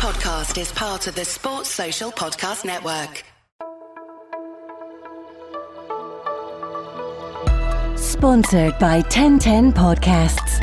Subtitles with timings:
[0.00, 3.22] podcast is part of the Sports Social Podcast Network.
[7.98, 10.58] Sponsored by 1010 Podcasts.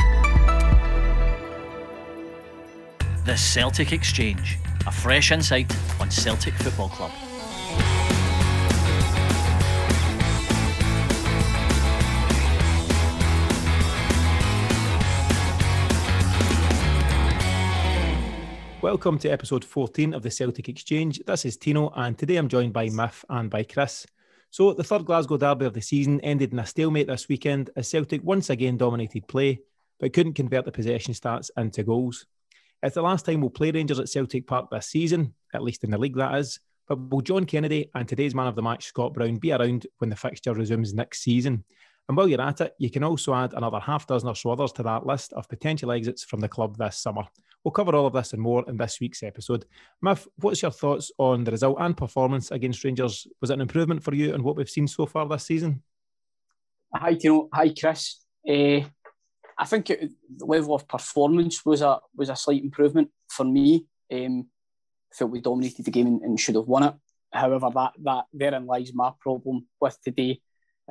[3.26, 7.12] The Celtic Exchange, a fresh insight on Celtic Football Club.
[18.88, 21.20] Welcome to episode 14 of the Celtic Exchange.
[21.26, 24.06] This is Tino, and today I'm joined by Miff and by Chris.
[24.48, 27.86] So, the third Glasgow derby of the season ended in a stalemate this weekend as
[27.86, 29.60] Celtic once again dominated play,
[30.00, 32.24] but couldn't convert the possession stats into goals.
[32.82, 35.90] It's the last time we'll play Rangers at Celtic Park this season, at least in
[35.90, 36.58] the league that is.
[36.88, 40.08] But will John Kennedy and today's man of the match, Scott Brown, be around when
[40.08, 41.62] the fixture resumes next season?
[42.08, 44.72] And while you're at it, you can also add another half dozen or so others
[44.72, 47.24] to that list of potential exits from the club this summer.
[47.64, 49.66] We'll cover all of this and more in this week's episode.
[50.00, 53.26] Miff, what's your thoughts on the result and performance against Rangers?
[53.40, 55.82] Was it an improvement for you and what we've seen so far this season?
[56.94, 57.48] Hi, Tino.
[57.52, 58.24] Hi, Chris.
[58.48, 58.80] Uh,
[59.58, 63.86] I think it, the level of performance was a was a slight improvement for me.
[64.10, 64.46] Um,
[65.12, 66.94] felt we dominated the game and, and should have won it.
[67.32, 70.40] However, that that therein lies my problem with today,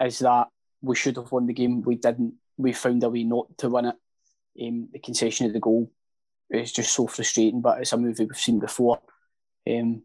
[0.02, 0.50] is that
[0.82, 1.82] we should have won the game.
[1.82, 2.36] We didn't.
[2.58, 3.96] We found a way not to win it.
[4.62, 5.92] Um, the concession of the goal
[6.50, 7.62] is just so frustrating.
[7.62, 9.00] But it's a movie we've seen before.
[9.70, 10.04] Um,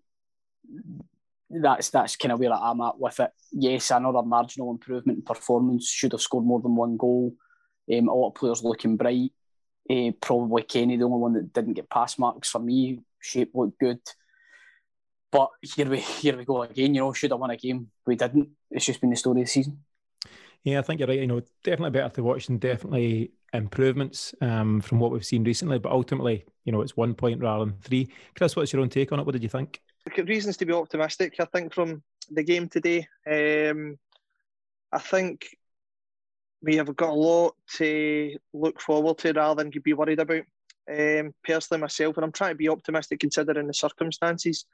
[1.50, 3.30] that's that's kind of where I'm at with it.
[3.52, 5.88] Yes, another marginal improvement in performance.
[5.88, 7.34] Should have scored more than one goal.
[7.92, 9.32] Um, a lot of players looking bright.
[9.90, 13.00] Uh, probably Kenny, the only one that didn't get pass marks for me.
[13.20, 14.00] Shape looked good.
[15.30, 16.94] But here we here we go again.
[16.94, 17.90] You know, should have won a game.
[18.06, 18.50] We didn't.
[18.70, 19.84] It's just been the story of the season.
[20.64, 21.18] Yeah, I think you're right.
[21.18, 25.78] You know, definitely better to watch and definitely improvements um, from what we've seen recently.
[25.78, 28.08] But ultimately, you know, it's one point rather than three.
[28.36, 29.26] Chris, what's your own take on it?
[29.26, 29.80] What did you think?
[30.16, 33.06] Reasons to be optimistic, I think, from the game today.
[33.30, 33.98] Um,
[34.92, 35.46] I think
[36.62, 40.42] we have got a lot to look forward to rather than be worried about.
[40.90, 44.66] Um, personally, myself, and I'm trying to be optimistic considering the circumstances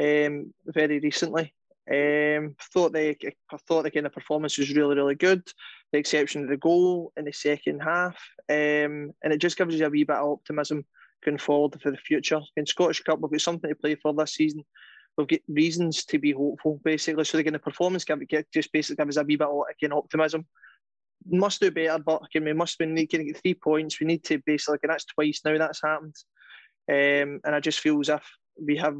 [0.00, 1.52] um, very recently.
[1.90, 3.16] Um, thought the
[3.52, 5.42] I thought the kind of performance was really really good,
[5.92, 8.16] the exception of the goal in the second half,
[8.48, 10.84] um, and it just gives you a wee bit of optimism
[11.24, 12.40] going forward for the future.
[12.56, 14.64] In Scottish Cup, we've got something to play for this season.
[15.16, 17.24] We've got reasons to be hopeful, basically.
[17.24, 19.92] So the kind of performance can just basically gives us a wee bit of again
[19.92, 20.46] optimism.
[21.26, 24.00] Must do better, but again, we must be needing three points.
[24.00, 26.14] We need to basically, and that's twice now that's happened.
[26.88, 28.22] Um, and I just feel as if
[28.58, 28.96] we have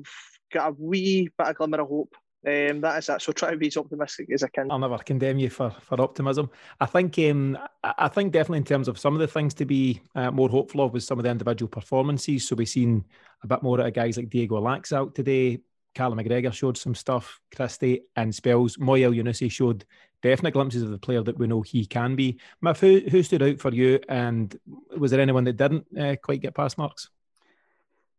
[0.53, 2.15] got a wee bit of glimmer of hope
[2.47, 3.21] um, that is that.
[3.21, 4.71] So try to be as optimistic as I can.
[4.71, 6.51] I'll never condemn you for for optimism.
[6.81, 10.01] I think um, I think definitely in terms of some of the things to be
[10.15, 12.49] uh, more hopeful of was some of the individual performances.
[12.49, 13.05] So we've seen
[13.43, 15.61] a bit more out of guys like Diego Laxalt today.
[15.95, 17.41] Callum McGregor showed some stuff.
[17.55, 18.79] Christie and spells.
[18.79, 19.85] Mo Elyounoussi showed
[20.23, 22.39] definite glimpses of the player that we know he can be.
[22.63, 23.99] Miff, who, who stood out for you?
[24.09, 24.57] And
[24.97, 27.11] was there anyone that didn't uh, quite get past marks?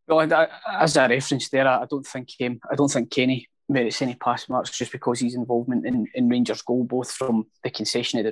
[0.08, 4.16] Well, as I referenced there, I don't think um, I don't think Kenny merits any
[4.16, 8.26] pass marks just because his involvement in, in Rangers' goal, both from the concession of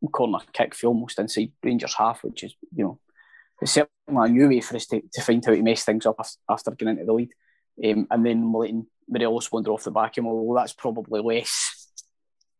[0.00, 2.98] the corner kick for almost inside Rangers' half, which is, you know,
[3.60, 6.20] it's certainly a new way for us to, to find how to mess things up
[6.48, 7.30] after getting into the lead.
[7.84, 11.90] Um, and then letting Morelos wander off the back and although that's probably less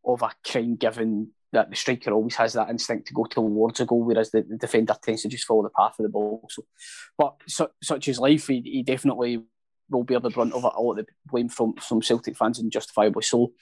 [0.04, 3.86] of a crime given that the striker always has that instinct to go towards a
[3.86, 6.46] goal, whereas the, the defender tends to just follow the path of the ball.
[6.50, 6.64] So,
[7.16, 8.46] but su- such is life.
[8.46, 9.42] He, he definitely
[9.90, 12.58] will bear the brunt of it, a lot of the blame from from Celtic fans,
[12.58, 13.52] and justifiably so.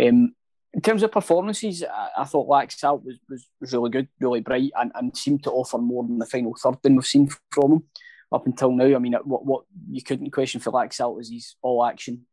[0.00, 0.34] Um,
[0.74, 4.70] in terms of performances, I, I thought Laxalt was, was, was really good, really bright,
[4.78, 7.82] and, and seemed to offer more than the final third than we've seen from him
[8.30, 8.94] up until now.
[8.94, 12.26] I mean, what what you couldn't question for Laxalt was his all action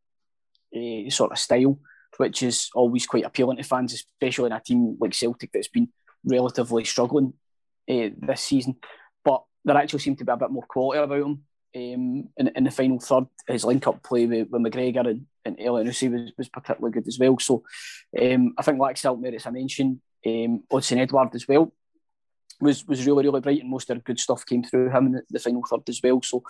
[0.75, 1.79] uh, sort of style,
[2.17, 5.89] which is always quite appealing to fans, especially in a team like Celtic that's been
[6.23, 7.33] relatively struggling
[7.89, 8.75] uh, this season.
[9.23, 11.43] But there actually seemed to be a bit more quality about him
[11.75, 13.25] um, in, in the final third.
[13.47, 17.19] His link up play with, with McGregor and, and Elyounoussi was, was particularly good as
[17.19, 17.37] well.
[17.39, 17.63] So
[18.19, 20.01] um, I think Laxalt merits a mention.
[20.25, 21.71] Um, Odsonne Edouard as well
[22.61, 25.11] was was really, really bright, and most of the good stuff came through him in
[25.13, 26.21] the, the final third as well.
[26.23, 26.43] So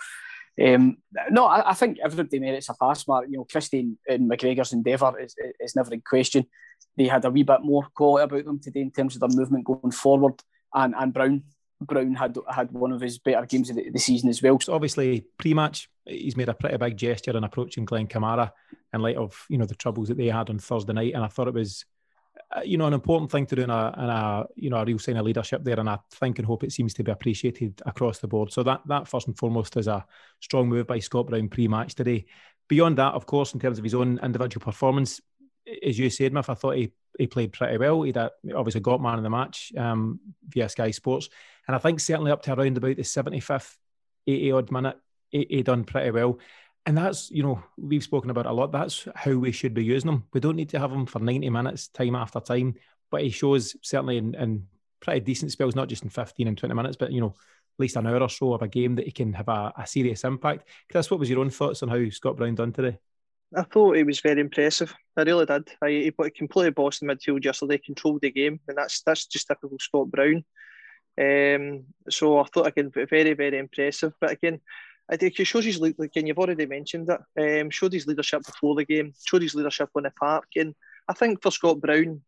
[0.64, 0.98] um,
[1.30, 3.26] no, I, I, think everybody merits a pass mark.
[3.28, 6.46] You know, Christie and, and McGregor's endeavour is, is never in question.
[6.96, 9.66] They had a wee bit more quality about them today in terms of their movement
[9.66, 10.40] going forward,
[10.72, 11.42] and and Brown
[11.80, 14.58] Brown had had one of his better games of the, the season as well.
[14.60, 18.52] So obviously, pre-match, he's made a pretty big gesture in approaching Glenn Kamara
[18.92, 21.28] in light of you know the troubles that they had on Thursday night, and I
[21.28, 21.84] thought it was
[22.54, 24.84] uh, you know, an important thing to do in a, in a, you know, a
[24.84, 25.80] real sign of leadership there.
[25.80, 28.52] And I think and hope it seems to be appreciated across the board.
[28.52, 30.04] So that, that first and foremost is a
[30.40, 32.26] strong move by Scott Brown pre-match today.
[32.68, 35.20] Beyond that, of course, in terms of his own individual performance,
[35.84, 38.02] as you said, Miff, I thought he, he played pretty well.
[38.02, 38.14] He
[38.54, 41.28] obviously got man of the match um, via Sky Sports.
[41.66, 43.76] And I think certainly up to around about the 75th,
[44.26, 44.96] 80 odd minute,
[45.30, 46.38] he, he done pretty well.
[46.84, 48.70] And that's, you know, we've spoken about a lot.
[48.70, 50.24] That's how we should be using him.
[50.32, 52.74] We don't need to have him for 90 minutes, time after time,
[53.10, 54.66] but he shows certainly in, in
[55.00, 57.34] pretty decent spells, not just in 15 and 20 minutes, but, you know,
[57.76, 59.86] at least an hour or so of a game that he can have a, a
[59.86, 60.68] serious impact.
[60.90, 62.98] Chris, what was your own thoughts on how Scott Brown done today?
[63.54, 64.94] I thought he was very impressive.
[65.16, 65.68] I really did.
[65.82, 69.78] I, he completely bossed the midfield yesterday, controlled the game, and that's that's just typical
[69.80, 70.44] Scott Brown.
[71.18, 74.12] Um, so I thought again, very very impressive.
[74.20, 74.60] But again,
[75.10, 76.26] I think it shows his again.
[76.26, 77.60] You've already mentioned it.
[77.62, 79.12] Um, showed his leadership before the game.
[79.24, 80.48] Showed his leadership on the park.
[80.56, 80.74] And
[81.08, 82.22] I think for Scott Brown,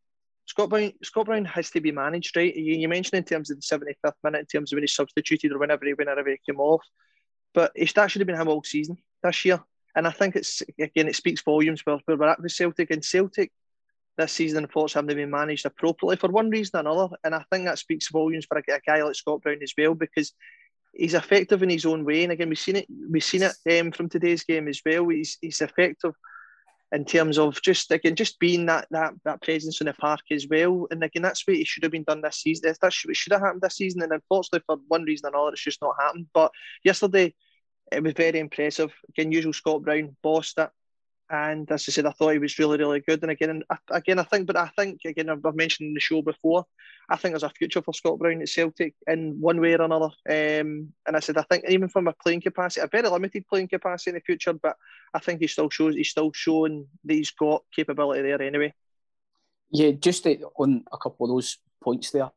[0.47, 2.55] Scott Brown, Scott Brown has to be managed, right?
[2.55, 5.53] You, you mentioned in terms of the 75th minute, in terms of when he substituted
[5.53, 6.85] or whenever he whenever he came off,
[7.53, 9.63] but that should have been him all season this year.
[9.97, 13.05] And I think it's again it speaks volumes where, where we're at with Celtic and
[13.05, 13.51] Celtic
[14.19, 17.17] this season unfortunately haven't been managed appropriately for one reason or another.
[17.25, 19.95] And I think that speaks volumes for a, a guy like Scott Brown as well
[19.95, 20.35] because
[20.93, 22.25] he's effective in his own way.
[22.25, 22.87] And again, we've seen it.
[23.11, 25.09] We've seen it um, from today's game as well.
[25.09, 26.15] He's he's effective
[26.91, 30.47] in terms of just again just being that that that presence in the park as
[30.51, 30.87] well.
[30.91, 32.75] And again, that's what he should have been done this season.
[32.81, 34.03] That should, should have happened this season.
[34.03, 36.27] And unfortunately, for one reason or another, it's just not happened.
[36.35, 36.51] But
[36.85, 37.35] yesterday,
[37.93, 38.93] it was very impressive.
[39.11, 40.71] Again, usual Scott Brown bossed it.
[41.31, 43.23] And as I said, I thought he was really, really good.
[43.23, 46.65] And again, again, I think, but I think again, I've mentioned in the show before,
[47.11, 50.11] I think there's a future for Scott Brown at Celtic in one way or another.
[50.29, 53.69] Um, and I said, I think even from a playing capacity, a very limited playing
[53.69, 54.77] capacity in the future, but
[55.13, 58.73] I think he still shows he's still showing that he's got capability there anyway.
[59.71, 62.31] Yeah, just on a couple of those points there,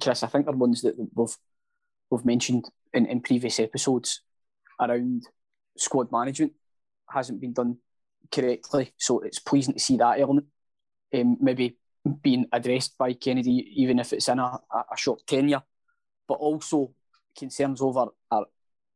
[0.00, 0.22] Chris.
[0.22, 1.36] I think they're ones that we've
[2.10, 4.22] we've mentioned in, in previous episodes
[4.80, 5.26] around
[5.76, 6.52] squad management
[7.08, 7.76] hasn't been done
[8.32, 8.92] correctly.
[8.98, 10.46] So it's pleasing to see that element
[11.14, 11.76] um, maybe
[12.22, 15.62] being addressed by Kennedy, even if it's in a, a short tenure,
[16.26, 16.92] but also
[17.36, 18.46] concerns over our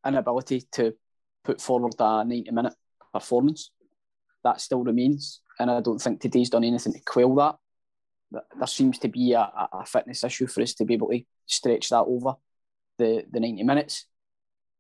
[0.07, 0.95] inability to
[1.45, 2.75] put forward a 90 minute
[3.13, 3.71] performance.
[4.43, 7.57] That still remains, and I don't think today's done anything to quell that.
[8.31, 11.91] There seems to be a, a fitness issue for us to be able to stretch
[11.91, 12.35] that over
[12.99, 14.07] the, the 90 minutes,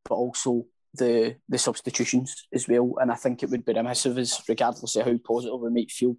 [0.08, 2.94] but also the the substitutions as well.
[3.00, 5.90] And I think it would be remiss of us, regardless of how positive we might
[5.90, 6.16] feel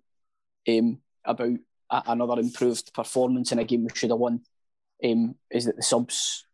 [0.68, 1.57] um, about
[1.92, 4.42] a, another improved performance in a game we should have won,
[5.04, 6.45] um, is that the subs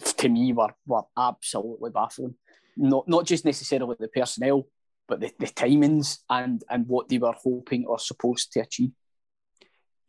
[0.00, 2.34] to me were, were absolutely baffling.
[2.76, 4.66] Not not just necessarily the personnel,
[5.08, 8.92] but the, the timings and and what they were hoping or supposed to achieve.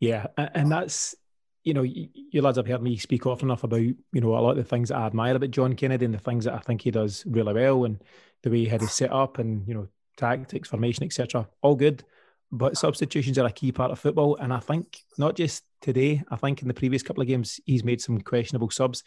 [0.00, 1.14] Yeah, and that's
[1.64, 4.50] you know, you, lads have heard me speak often enough about, you know, a lot
[4.50, 6.82] of the things that I admire about John Kennedy and the things that I think
[6.82, 8.02] he does really well and
[8.42, 9.88] the way he had his set up and, you know,
[10.18, 11.48] tactics, formation, etc.
[11.62, 12.04] All good.
[12.52, 14.36] But substitutions are a key part of football.
[14.36, 17.82] And I think not just today, I think in the previous couple of games, he's
[17.82, 19.02] made some questionable subs.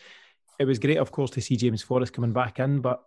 [0.60, 3.04] It was great, of course, to see James Forrest coming back in, but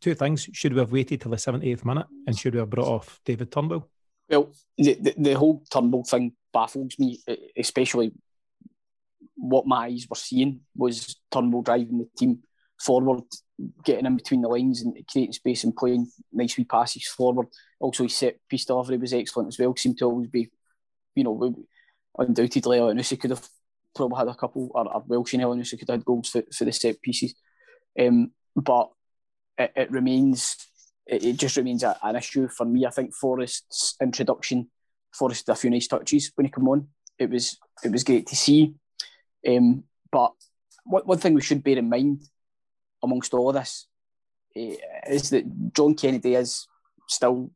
[0.00, 0.48] two things.
[0.52, 3.50] Should we have waited till the 78th minute and should we have brought off David
[3.50, 3.88] Turnbull?
[4.28, 7.20] Well, the, the, the whole Turnbull thing baffles me,
[7.56, 8.12] especially
[9.42, 12.38] what my eyes were seeing was Turnbull driving the team
[12.80, 13.24] forward,
[13.84, 17.48] getting in between the lines and creating space and playing nice wee passes forward.
[17.80, 19.74] Also, his set piece delivery was excellent as well.
[19.74, 20.48] Seemed to always be,
[21.16, 21.66] you know,
[22.16, 23.44] undoubtedly Elyounoussi could have
[23.96, 26.64] probably had a couple, or, or Welsh and Elyounoussi could have had goals for, for
[26.64, 27.34] the set pieces.
[27.98, 28.90] Um, but
[29.58, 30.56] it, it remains,
[31.04, 32.86] it, it, just remains a, an issue for me.
[32.86, 34.70] I think Forrest's introduction,
[35.12, 36.86] Forrest a few nice touches when he came on.
[37.18, 38.74] It was it was great to see.
[39.46, 40.32] Um, but
[40.84, 42.22] one, one thing we should bear in mind
[43.02, 43.86] amongst all of this
[44.56, 44.74] uh,
[45.08, 46.66] is that John Kennedy is
[47.08, 47.50] still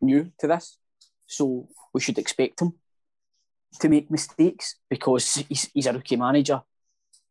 [0.00, 0.78] new to this.
[1.26, 2.74] So we should expect him
[3.78, 6.62] to make mistakes because he's, he's a rookie manager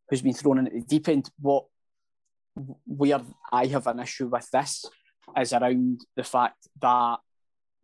[0.08, 1.30] who's been thrown in at the deep end.
[1.38, 1.66] What
[2.86, 3.20] where
[3.52, 4.84] I have an issue with this
[5.38, 7.18] is around the fact that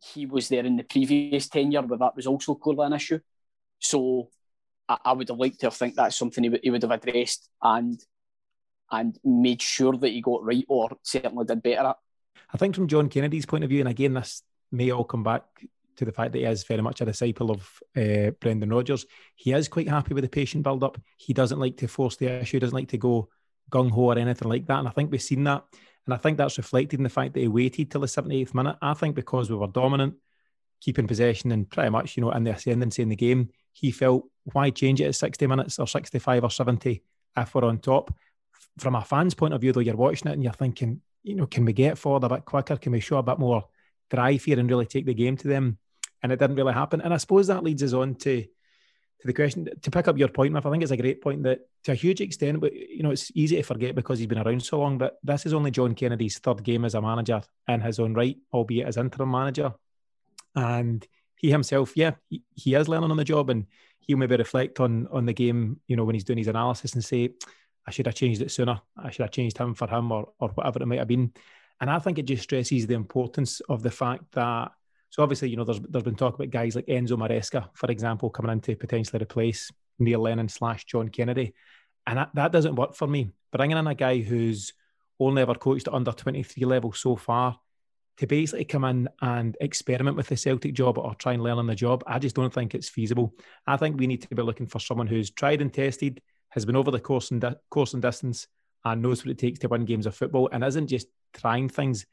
[0.03, 3.21] he was there in the previous tenure but that was also clearly an issue.
[3.79, 4.31] So
[4.89, 7.49] I, I would have liked to have think that's something he, he would have addressed
[7.63, 8.01] and
[8.91, 11.97] and made sure that he got right or certainly did better at.
[12.53, 15.43] I think from John Kennedy's point of view, and again, this may all come back
[15.97, 19.07] to the fact that he is very much a disciple of uh, Brendan Rodgers.
[19.35, 21.01] He is quite happy with the patient build up.
[21.17, 23.29] He doesn't like to force the issue, doesn't like to go
[23.71, 24.79] gung ho or anything like that.
[24.79, 25.65] And I think we've seen that.
[26.07, 28.77] And I think that's reflected in the fact that he waited till the 78th minute.
[28.81, 30.15] I think because we were dominant,
[30.81, 34.25] keeping possession and pretty much, you know, in the ascendancy in the game, he felt
[34.53, 37.03] why change it at 60 minutes or 65 or 70
[37.37, 38.15] if we're on top.
[38.79, 41.47] From a fan's point of view, though, you're watching it and you're thinking, you know,
[41.47, 42.77] can we get forward a bit quicker?
[42.77, 43.65] Can we show a bit more
[44.11, 45.77] drive here and really take the game to them?
[46.23, 47.03] And it didn't really happen.
[47.03, 48.47] And I suppose that leads us on to
[49.21, 51.43] to the question to pick up your point, Miff, I think it's a great point
[51.45, 54.39] that to a huge extent, but you know, it's easy to forget because he's been
[54.39, 54.99] around so long.
[54.99, 58.37] But this is only John Kennedy's third game as a manager in his own right,
[58.53, 59.73] albeit as interim manager.
[60.55, 61.07] And
[61.37, 63.67] he himself, yeah, he, he is learning on the job, and
[64.01, 67.05] he'll maybe reflect on on the game, you know, when he's doing his analysis and
[67.05, 67.31] say,
[67.87, 68.81] I should have changed it sooner.
[68.97, 71.33] I should have changed him for him, or or whatever it might have been.
[71.81, 74.73] And I think it just stresses the importance of the fact that
[75.11, 78.31] so obviously, you know, there's there's been talk about guys like Enzo Maresca, for example,
[78.31, 81.55] coming in to potentially replace Neil Lennon slash John Kennedy,
[82.07, 83.31] and that, that doesn't work for me.
[83.53, 84.73] Bringing in a guy who's
[85.19, 87.59] only ever coached at under 23 level so far
[88.19, 91.67] to basically come in and experiment with the Celtic job or try and learn on
[91.67, 93.35] the job, I just don't think it's feasible.
[93.67, 96.77] I think we need to be looking for someone who's tried and tested, has been
[96.77, 98.47] over the course and di- course and distance,
[98.85, 102.07] and knows what it takes to win games of football, and isn't just trying things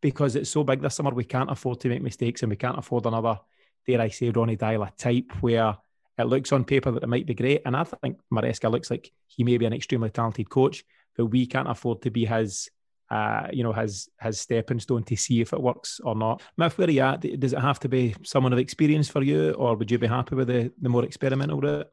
[0.00, 1.10] because it's so big this summer.
[1.10, 3.40] We can't afford to make mistakes, and we can't afford another,
[3.86, 5.76] dare I say, Ronny Deila type where
[6.18, 7.62] it looks on paper that it might be great.
[7.64, 10.84] And I think Maresca looks like he may be an extremely talented coach,
[11.16, 12.68] but we can't afford to be his,
[13.10, 16.42] uh, you know, his his stepping stone to see if it works or not.
[16.56, 17.20] Miff, where are you at?
[17.20, 20.34] Does it have to be someone of experience for you, or would you be happy
[20.34, 21.88] with the, the more experimental route?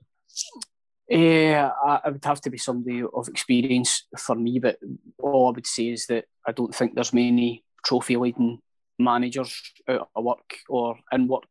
[1.07, 4.77] Yeah, uh, I would have to be somebody of experience for me, but
[5.19, 8.59] all I would say is that I don't think there's many trophy laden
[8.97, 11.47] managers out of work or in work,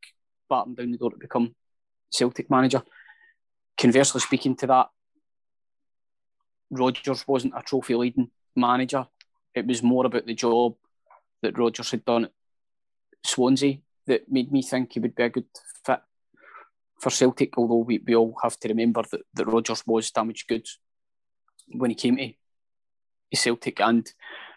[0.51, 1.55] batting down the door to become
[2.11, 2.83] Celtic manager.
[3.79, 4.89] Conversely speaking to that,
[6.71, 9.07] Rodgers wasn't a trophy laden manager.
[9.55, 10.75] It was more about the job
[11.43, 12.33] that Rodgers had done at
[13.25, 15.47] Swansea that made me think he would be a good
[15.85, 16.01] fit
[17.01, 20.79] for Celtic, although we, we all have to remember that, that Rodgers was damaged goods
[21.69, 22.33] when he came to
[23.33, 24.07] Celtic and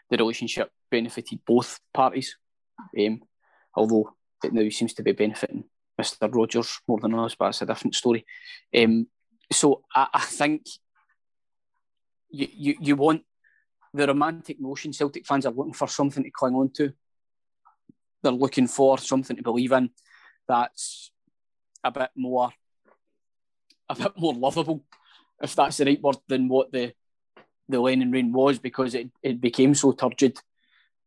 [0.10, 2.38] the relationship benefited both parties.
[2.98, 3.22] Um,
[3.75, 4.13] although
[4.44, 5.66] it now seems to be benefiting
[6.00, 6.34] Mr.
[6.34, 8.25] Rodgers more than us, but that's a different story.
[8.75, 9.08] Um,
[9.51, 10.68] so I, I think
[12.30, 13.24] you, you you want
[13.94, 14.94] the romantic notion.
[14.94, 16.94] Celtic fans are looking for something to cling on to.
[18.22, 19.91] They're looking for something to believe in
[20.48, 21.12] that's
[21.84, 22.51] a bit more
[23.89, 24.84] a bit more lovable,
[25.41, 26.94] if that's the right word, than what the
[27.70, 30.39] the Lennon reign was, because it, it became so turgid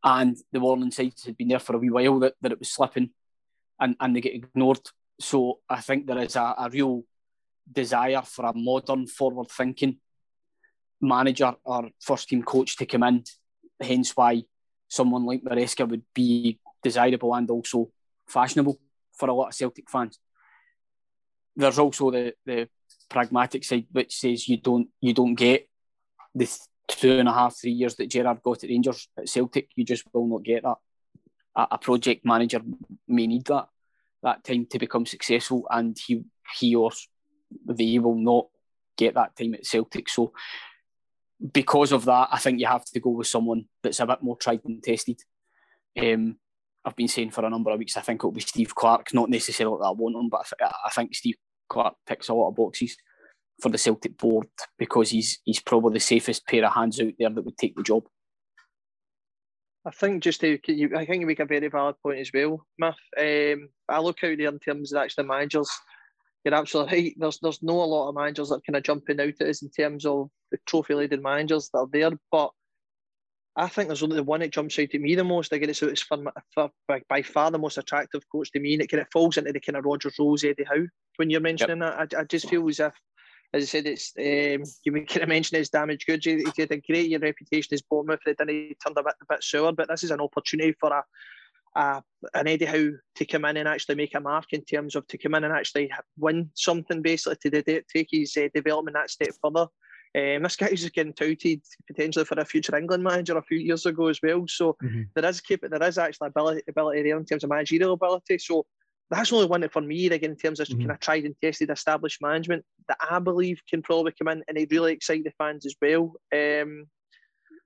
[0.05, 2.71] and the warning signs had been there for a wee while that, that it was
[2.71, 3.11] slipping
[3.79, 4.81] and, and they get ignored.
[5.19, 7.05] So I think there is a, a real
[7.71, 9.99] desire for a modern, forward thinking
[11.01, 13.25] manager or first team coach to come in.
[13.81, 14.45] Hence why
[14.89, 17.91] someone like Maresca would be desirable and also
[18.27, 18.79] fashionable
[19.13, 20.19] for a lot of Celtic fans.
[21.57, 22.69] There's also the, the
[23.09, 25.69] pragmatic side which says you don't you don't get
[26.35, 26.49] the
[26.89, 30.05] two and a half, three years that Gerrard got at Rangers at Celtic, you just
[30.13, 30.77] will not get that.
[31.57, 32.61] A, a project manager
[33.09, 33.69] may need that
[34.23, 36.25] that time to become successful, and he
[36.59, 36.91] he or
[37.67, 38.47] they will not
[38.97, 40.09] get that time at Celtic.
[40.09, 40.33] So,
[41.53, 44.37] because of that, I think you have to go with someone that's a bit more
[44.37, 45.21] tried and tested.
[46.01, 46.37] Um,
[46.85, 49.13] I've been saying for a number of weeks, I think it'll be Steve Clarke.
[49.13, 51.37] Not necessarily that I want him, but I, th- I think Steve
[51.69, 52.97] Clarke ticks a lot of boxes
[53.61, 57.31] for the Celtic board because he's he's probably the safest pair of hands out there
[57.31, 58.05] that would take the job.
[59.85, 60.59] I think just to,
[60.95, 62.99] I think you make a very valid point as well, Math.
[63.19, 65.71] Um, I look out there in terms of actually managers.
[66.45, 67.15] You're absolutely right.
[67.19, 69.63] There's there's no a lot of managers that are kind of jumping out at us
[69.63, 72.51] in terms of the trophy laden managers that are there, but
[73.57, 75.53] I think there's only the one that jumps out at me the most.
[75.53, 76.19] I get it so it's for,
[76.55, 79.37] for by, by, far the most attractive coach to me, and it kind of falls
[79.37, 82.09] into the kind of Rodgers Rose Eddie Howe when you're mentioning yep.
[82.09, 82.17] that.
[82.17, 82.95] I, I just feel as if
[83.53, 86.25] as I said, it's um, you kind of mentioned his damaged goods.
[86.25, 88.21] He, he had a great year reputation as Bournemouth.
[88.25, 91.03] Then he turned a bit a bit sour, but this is an opportunity for a,
[91.77, 92.03] a
[92.35, 95.19] an Eddie Howe to come in and actually make a mark in terms of to
[95.19, 99.31] come in and actually win something basically to de- take his uh, development that step
[99.43, 99.67] further.
[100.13, 104.09] Um, this guy's getting touted potentially for a future England manager a few years ago
[104.09, 104.45] as well.
[104.49, 105.03] So mm-hmm.
[105.15, 108.39] there is keep there is actually ability ability there in terms of managerial ability.
[108.39, 108.67] So
[109.11, 110.81] that's only one that for me, again, in terms of mm-hmm.
[110.81, 114.59] kind of tried and tested established management that I believe can probably come in and
[114.59, 116.15] it really excite the fans as well.
[116.35, 116.87] Um,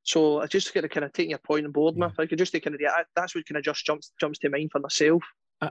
[0.04, 2.11] so I just kind of kind of taking your point on board, yeah.
[2.18, 4.70] I could just kind of yeah, that's what kind of just jumps jumps to mind
[4.70, 5.23] for myself.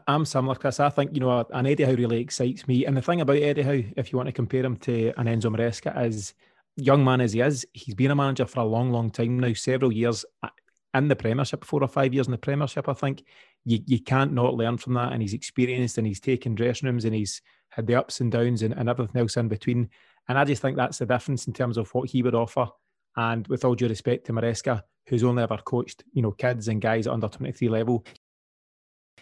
[0.08, 0.80] I'm similar, Chris.
[0.80, 3.62] I think you know an Eddie Howe really excites me, and the thing about Eddie
[3.62, 6.34] Howe, if you want to compare him to an Enzo Maresca, is
[6.76, 9.54] young man as he is, he's been a manager for a long, long time now,
[9.54, 10.50] several years uh,
[10.94, 13.24] in the Premiership, four or five years in the Premiership, I think.
[13.66, 15.14] You, you can't not learn from that.
[15.14, 18.62] And he's experienced and he's taken dressing rooms and he's had the ups and downs
[18.62, 19.90] and, and everything else in between.
[20.28, 22.68] And I just think that's the difference in terms of what he would offer.
[23.16, 26.82] And with all due respect to Maresca, who's only ever coached, you know, kids and
[26.82, 28.06] guys at under 23 level,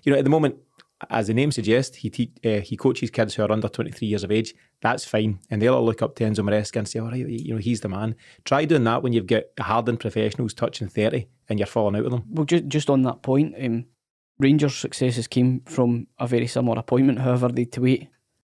[0.04, 0.56] you know, at the moment,
[1.10, 4.24] as the name suggests, he te- uh, he coaches kids who are under 23 years
[4.24, 4.54] of age.
[4.82, 5.40] That's fine.
[5.50, 7.82] And they'll all look up to Enzo Maresca and say, all right, you know, he's
[7.82, 8.16] the man.
[8.46, 12.14] Try doing that when you've got hardened professionals touching 30 and you're falling out with
[12.14, 12.24] them.
[12.30, 13.86] Well, just, just on that point, um,
[14.40, 17.20] Rangers' successes came from a very similar appointment.
[17.20, 18.08] However, they had to wait,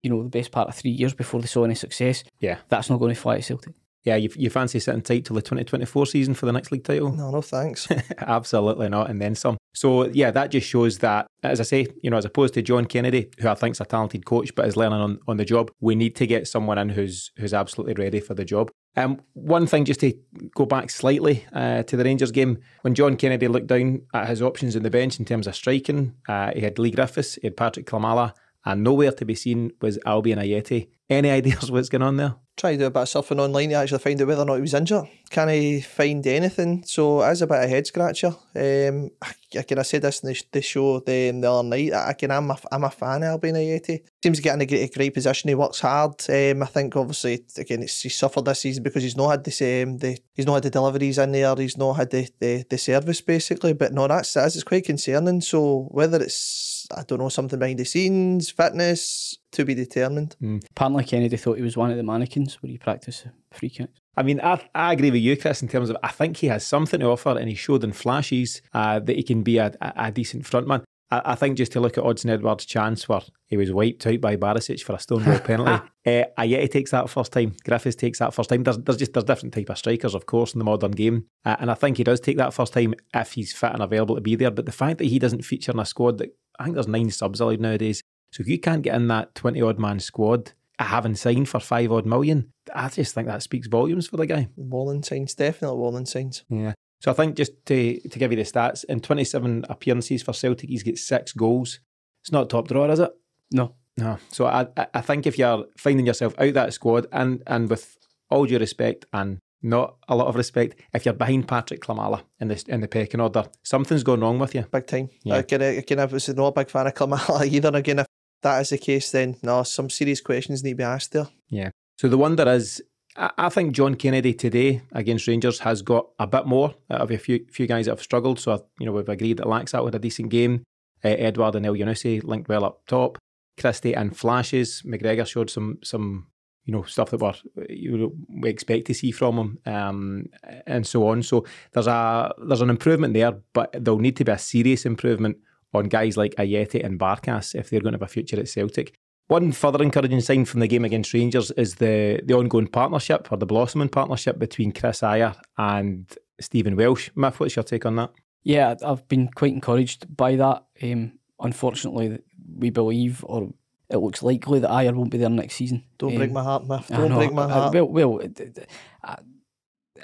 [0.03, 2.23] you know, the best part of three years before they saw any success.
[2.39, 2.59] Yeah.
[2.69, 3.73] That's not going to fly at Celtic.
[4.07, 7.11] Yeah, you, you fancy sitting tight till the 2024 season for the next league title?
[7.11, 7.89] No, no, thanks.
[8.19, 9.57] Absolutely not, and then some.
[9.75, 12.85] So yeah, that just shows that, as I say, you know, as opposed to John
[12.85, 15.71] Kennedy, who I think is a talented coach but is learning on, on the job,
[15.81, 18.71] we need to get someone in who's who's absolutely ready for the job.
[18.95, 20.13] Um, one thing, just to
[20.55, 24.41] go back slightly uh, to the Rangers game, when John Kennedy looked down at his
[24.41, 27.57] options in the bench in terms of striking, uh, he had Leigh Griffiths, he had
[27.57, 28.31] Patrick Klimala,
[28.67, 30.89] and nowhere to be seen was Albian Ajeti.
[31.09, 32.35] Any ideas what's going on there?
[32.57, 34.55] Try to do a bit of surfing online to actually find out whether or not
[34.55, 35.05] he was injured.
[35.29, 36.83] Can I find anything?
[36.85, 38.35] So as a bit of a head scratcher.
[38.55, 39.11] Um,
[39.55, 41.91] again, I said this in the, the show the, the other night.
[41.93, 44.01] Again, I'm a, I'm a fan of Albian Ajeti.
[44.27, 45.47] Seems to get in a great, a great position.
[45.47, 46.21] He works hard.
[46.29, 49.99] Um, I think obviously again he's suffered this season because he's not had the same
[49.99, 51.55] the he's not had the deliveries in there.
[51.55, 53.71] He's not had the, the, the service basically.
[53.71, 55.39] But no, that's that's it's quite concerning.
[55.39, 60.35] So whether it's I don't know something behind the scenes, fitness to be determined.
[60.41, 60.61] Mm.
[60.71, 64.01] Apparently, Kennedy thought he was one of the mannequins where he practiced free kicks.
[64.17, 66.65] I mean, I, I agree with you, Chris, in terms of I think he has
[66.65, 69.93] something to offer, and he showed in flashes uh, that he can be a, a,
[69.95, 70.83] a decent frontman.
[71.09, 74.21] I, I think just to look at Odsonne Edouard's chance where he was wiped out
[74.21, 78.33] by Barisic for a Stonewall penalty, uh, Ajeti takes that first time, Griffiths takes that
[78.33, 78.63] first time.
[78.63, 81.55] There's, there's just there's different type of strikers, of course, in the modern game, uh,
[81.59, 84.21] and I think he does take that first time if he's fit and available to
[84.21, 84.51] be there.
[84.51, 87.11] But the fact that he doesn't feature in a squad that I think there's nine
[87.11, 91.15] subs allowed nowadays, so if you can't get in that twenty odd man squad having
[91.15, 94.47] signed for five odd million, I just think that speaks volumes for the guy.
[94.55, 96.43] Warning signs, definitely warning signs.
[96.49, 96.73] Yeah.
[96.99, 100.69] So I think just to to give you the stats, in 27 appearances for Celtic,
[100.69, 101.79] he's got six goals.
[102.21, 103.11] It's not top drawer, is it?
[103.51, 103.75] No.
[103.97, 104.17] No.
[104.31, 107.97] So I I think if you're finding yourself out that squad, and and with
[108.29, 112.47] all due respect and not a lot of respect, if you're behind Patrick Klimala in
[112.47, 114.63] the in the pecking order, something's going wrong with you.
[114.71, 115.09] Big time.
[115.23, 115.37] Yeah.
[115.37, 117.75] Again, again, I was not a big fan of Klimala either.
[117.75, 118.07] Again, if
[118.43, 121.27] that is the case, then no, some serious questions need to be asked there.
[121.49, 121.69] Yeah.
[121.97, 122.81] So the wonder is,
[123.17, 127.11] I I think John Kennedy today against Rangers has got a bit more out of
[127.11, 128.39] a few few guys that have struggled.
[128.39, 130.63] So you know we've agreed that Laxalt had a decent game.
[131.03, 133.17] Uh, Edouard and Elyounoussi linked well up top.
[133.59, 134.83] Christie and flashes.
[134.85, 136.27] McGregor showed some some
[136.65, 140.25] you know stuff that we're, you we expect to see from him, um,
[140.67, 141.23] and so on.
[141.23, 145.37] So there's a there's an improvement there, but there'll need to be a serious improvement
[145.73, 148.93] on guys like Ajeti and Barkas if they're going to have a future at Celtic.
[149.27, 153.37] One further encouraging sign from the game against Rangers is the the ongoing partnership or
[153.37, 156.09] the blossoming partnership between Chris Ajer and
[156.39, 157.09] Stephen Welsh.
[157.15, 158.11] Miff, what's your take on that?
[158.43, 160.63] Yeah, I've been quite encouraged by that.
[160.81, 162.19] Um, unfortunately,
[162.57, 163.49] we believe or
[163.89, 165.83] it looks likely that Ajer won't be there next season.
[165.97, 166.87] Don't Um, break my heart, Miff.
[166.87, 167.73] Don't know, break my uh, heart.
[167.73, 168.61] Well, well, uh, d- d-
[169.03, 169.15] uh,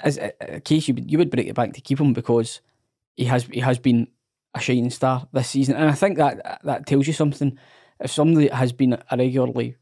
[0.02, 2.60] as a, a case you would you would break it back to keep him because
[3.16, 4.08] he has he has been
[4.54, 7.58] a shining star this season, and I think that that tells you something.
[8.00, 9.76] If somebody has been a regularly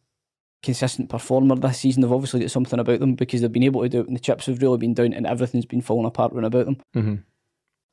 [0.63, 3.89] consistent performer this season, they've obviously got something about them because they've been able to
[3.89, 6.47] do it, and the chips have really been down, and everything's been falling apart round
[6.47, 6.77] about them.
[6.95, 7.15] Mm-hmm.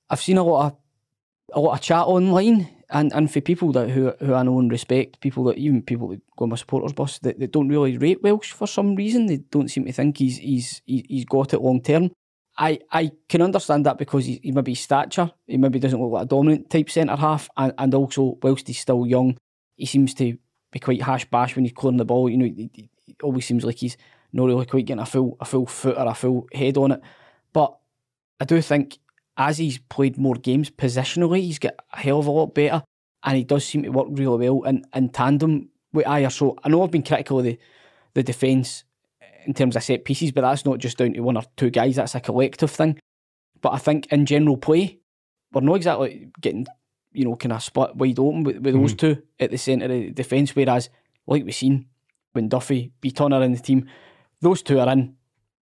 [0.09, 0.77] I've seen a lot of
[1.51, 4.71] a lot of chat online and, and for people that who who I know and
[4.71, 7.97] respect, people that even people that go on my supporters bus that, that don't really
[7.97, 9.27] rate Welsh for some reason.
[9.27, 12.11] They don't seem to think he's he's he- he's got it long term.
[12.57, 16.23] I, I can understand that because he, he maybe stature, he maybe doesn't look like
[16.23, 19.37] a dominant type centre half, and, and also whilst he's still young,
[19.79, 20.37] he seems to
[20.71, 22.29] be quite hash bash when he's clearing the ball.
[22.29, 22.89] You know, he, he-
[23.23, 23.97] always seems like he's
[24.31, 27.01] not really quite getting a full a full foot or a full head on it.
[27.51, 27.75] But
[28.39, 28.97] I do think
[29.35, 32.83] as he's played more games positionally, he's got a hell of a lot better,
[33.23, 36.31] and he does seem to work really well in, in tandem with Ajer.
[36.31, 37.57] So I know I've been critical of the
[38.13, 38.83] the defence
[39.45, 41.95] in terms of set pieces, but that's not just down to one or two guys.
[41.95, 42.99] That's a collective thing.
[43.61, 44.99] But I think in general play,
[45.51, 46.67] we're not exactly getting
[47.11, 48.97] you know kind of split wide open with, with those hmm.
[48.97, 50.55] two at the centre of the defence.
[50.55, 50.89] Whereas,
[51.27, 51.87] like we've seen
[52.33, 53.87] when Duffy beat Turner in the team,
[54.41, 55.15] those two are in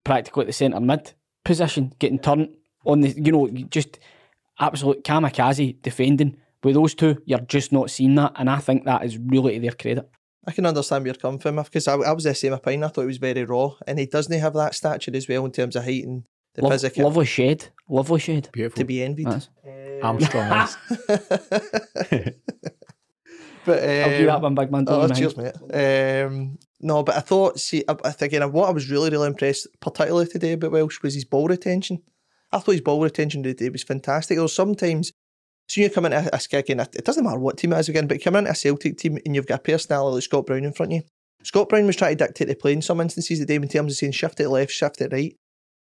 [0.04, 1.12] practically at the centre mid
[1.44, 2.48] position, getting turned
[2.84, 3.98] on the you know just
[4.58, 6.36] absolute kamikaze defending.
[6.64, 9.60] With those two, you're just not seeing that, and I think that is really to
[9.60, 10.10] their credit.
[10.44, 12.84] I can understand where you're coming from, because I, I was the same opinion.
[12.84, 15.52] I thought he was very raw, and he doesn't have that stature as well in
[15.52, 18.48] terms of height and the Lov- physical lovely shed, lovely shed.
[18.52, 18.80] Beautiful.
[18.80, 19.26] to be envied.
[19.26, 20.76] That's- uh, Armstrong is.
[23.64, 24.84] but um, I'll give that one, big man.
[24.86, 25.16] Oh, mind.
[25.16, 25.54] cheers, mate.
[25.72, 29.26] Um, no, but I thought, see, I, I think, again, what I was really, really
[29.26, 32.02] impressed, particularly today about Welsh, was his ball retention.
[32.52, 34.36] I thought his ball retention today was fantastic.
[34.36, 35.12] There was sometimes,
[35.68, 38.06] so you come into a, a again, it doesn't matter what team it is again,
[38.06, 40.64] but you come into a Celtic team and you've got a personality like Scott Brown
[40.64, 41.02] in front of you.
[41.42, 43.98] Scott Brown was trying to dictate the play in some instances today in terms of
[43.98, 45.36] saying shift it left, shift it right.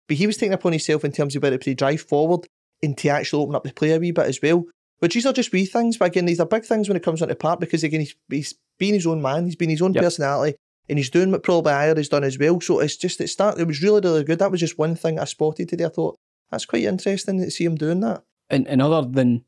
[0.08, 2.46] But he was taking upon himself in terms of whether to drive forward
[2.84, 4.64] and to actually open up the play a wee bit as well.
[5.00, 7.20] Which these are just wee things, but again, these are big things when it comes
[7.20, 10.02] onto part because again, he's, he's been his own man, he's been his own Yep.
[10.02, 10.56] personality,
[10.88, 12.60] and he's doing what probably Ajer has done as well.
[12.60, 13.58] So it's just it start.
[13.58, 14.38] It was really really good.
[14.38, 15.84] That was just one thing I spotted today.
[15.84, 16.16] I thought
[16.50, 18.22] that's quite interesting to see him doing that.
[18.50, 19.44] and, and other than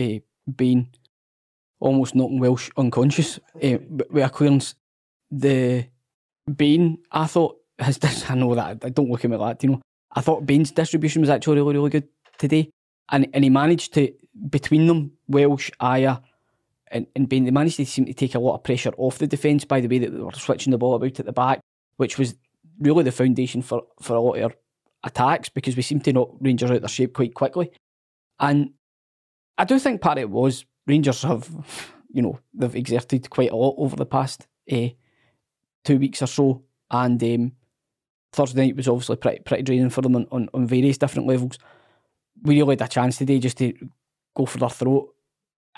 [0.00, 0.18] uh,
[0.56, 0.88] being
[1.78, 3.78] almost knocking Welsh unconscious uh,
[4.10, 4.74] with a clearance,
[5.30, 5.86] the
[6.54, 7.98] Bain, I thought his
[8.30, 9.82] I know that I don't look at me like that, you know.
[10.14, 12.70] I thought Bain's distribution was actually really, really good today.
[13.10, 14.12] And and he managed to
[14.50, 16.20] between them, Welsh, Ajer
[16.88, 19.26] and, and Bain, they managed to seem to take a lot of pressure off the
[19.26, 21.60] defence by the way that they were switching the ball about at the back,
[21.96, 22.34] which was
[22.78, 24.54] really the foundation for, for a lot of our
[25.04, 27.70] attacks because we seemed to knock Rangers out their shape quite quickly.
[28.38, 28.70] And
[29.58, 31.48] I do think part of it was Rangers have,
[32.12, 34.88] you know, they've exerted quite a lot over the past uh,
[35.84, 37.52] two weeks or so, and um,
[38.32, 41.58] Thursday night was obviously pretty pretty draining for them on, on, on various different levels.
[42.42, 43.72] We really had a chance today just to
[44.36, 45.14] go for their throat,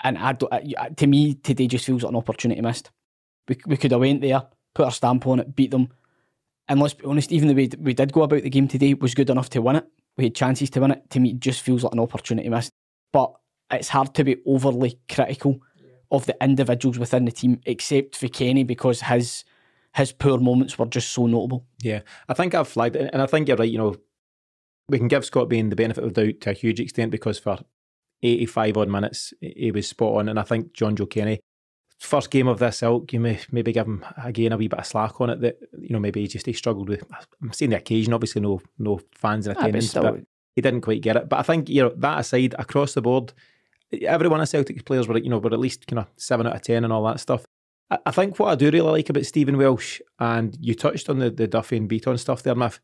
[0.03, 2.91] and I don't, to me today just feels like an opportunity missed.
[3.47, 4.43] We we could have went there,
[4.73, 5.89] put our stamp on it, beat them,
[6.69, 9.15] and let's be honest, even the way we did go about the game today was
[9.15, 9.87] good enough to win it.
[10.17, 11.09] We had chances to win it.
[11.09, 12.71] To me, it just feels like an opportunity missed.
[13.11, 13.33] But
[13.71, 15.59] it's hard to be overly critical
[16.11, 19.45] of the individuals within the team, except for Kenny because his
[19.95, 21.65] his poor moments were just so notable.
[21.81, 23.69] Yeah, I think I've flagged it, and I think you're right.
[23.69, 23.95] You know,
[24.89, 27.39] we can give Scott Bain the benefit of the doubt to a huge extent because
[27.39, 27.59] for
[28.23, 31.39] 85 odd minutes he was spot on, and I think Jonjoe Kenny,
[31.99, 34.85] first game of this ilk, you may maybe give him again a wee bit of
[34.85, 35.41] slack on it.
[35.41, 37.03] That you know maybe he just he struggled with.
[37.41, 40.21] I'm saying the occasion, obviously no no fans in Ah, but attendance, still- but
[40.55, 41.29] he didn't quite get it.
[41.29, 43.31] But I think you know that aside, across the board,
[44.01, 46.55] every one of Celtic's players were you know were at least kind of seven out
[46.55, 47.45] of ten and all that stuff.
[47.89, 51.19] I, I think what I do really like about Stephen Welsh, and you touched on
[51.19, 52.81] the the Duffy and Bitton stuff there, Miff.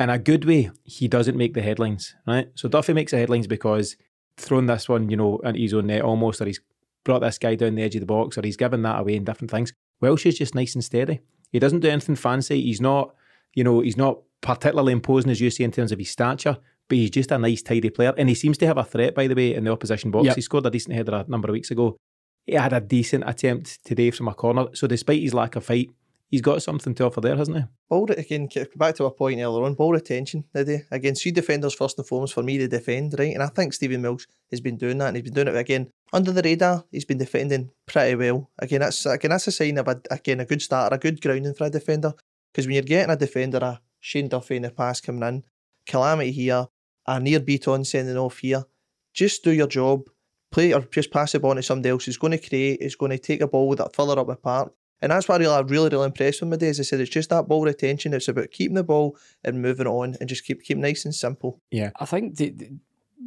[0.00, 2.48] In a good way, he doesn't make the headlines, right?
[2.54, 3.96] So Duffy makes the headlines because
[4.38, 6.60] thrown this one, you know, into his own net almost, or he's
[7.04, 9.24] brought this guy down the edge of the box, or he's given that away in
[9.24, 9.74] different things.
[10.00, 11.20] Welsh is just nice and steady.
[11.52, 12.62] He doesn't do anything fancy.
[12.62, 13.14] He's not,
[13.54, 16.56] you know, he's not particularly imposing as you say in terms of his stature,
[16.88, 18.14] but he's just a nice, tidy player.
[18.16, 20.26] And he seems to have a threat, by the way, in the opposition box.
[20.26, 20.36] Yep.
[20.36, 21.98] He scored a decent header a number of weeks ago.
[22.46, 24.68] He had a decent attempt today from a corner.
[24.72, 25.90] So despite his lack of fight,
[26.30, 27.64] he's got something to offer there, hasn't he?
[27.88, 30.84] Ball again, back to a point earlier on, ball retention today.
[30.90, 33.34] Again, three defenders first and foremost for me to defend, right?
[33.34, 35.90] And I think Stephen Mills has been doing that and he's been doing it again
[36.12, 36.84] under the radar.
[36.90, 38.50] He's been defending pretty well.
[38.58, 41.54] Again, that's again that's a sign of a again a good start, a good grounding
[41.54, 42.14] for a defender.
[42.52, 45.44] Because when you're getting a defender, a Shane Duffy in the pass coming in,
[45.86, 46.66] calamity here,
[47.06, 48.64] a Nir Bitton sending off here,
[49.12, 50.08] just do your job,
[50.50, 53.10] play or just pass the ball to somebody else who's going to create, is going
[53.10, 54.72] to take a ball with that further up the park.
[55.02, 56.68] And that's what I really, really, really impressed with my today.
[56.68, 58.12] As I said, it's just that ball retention.
[58.12, 61.60] It's about keeping the ball and moving on and just keep keep nice and simple.
[61.70, 62.78] Yeah, I think the, the-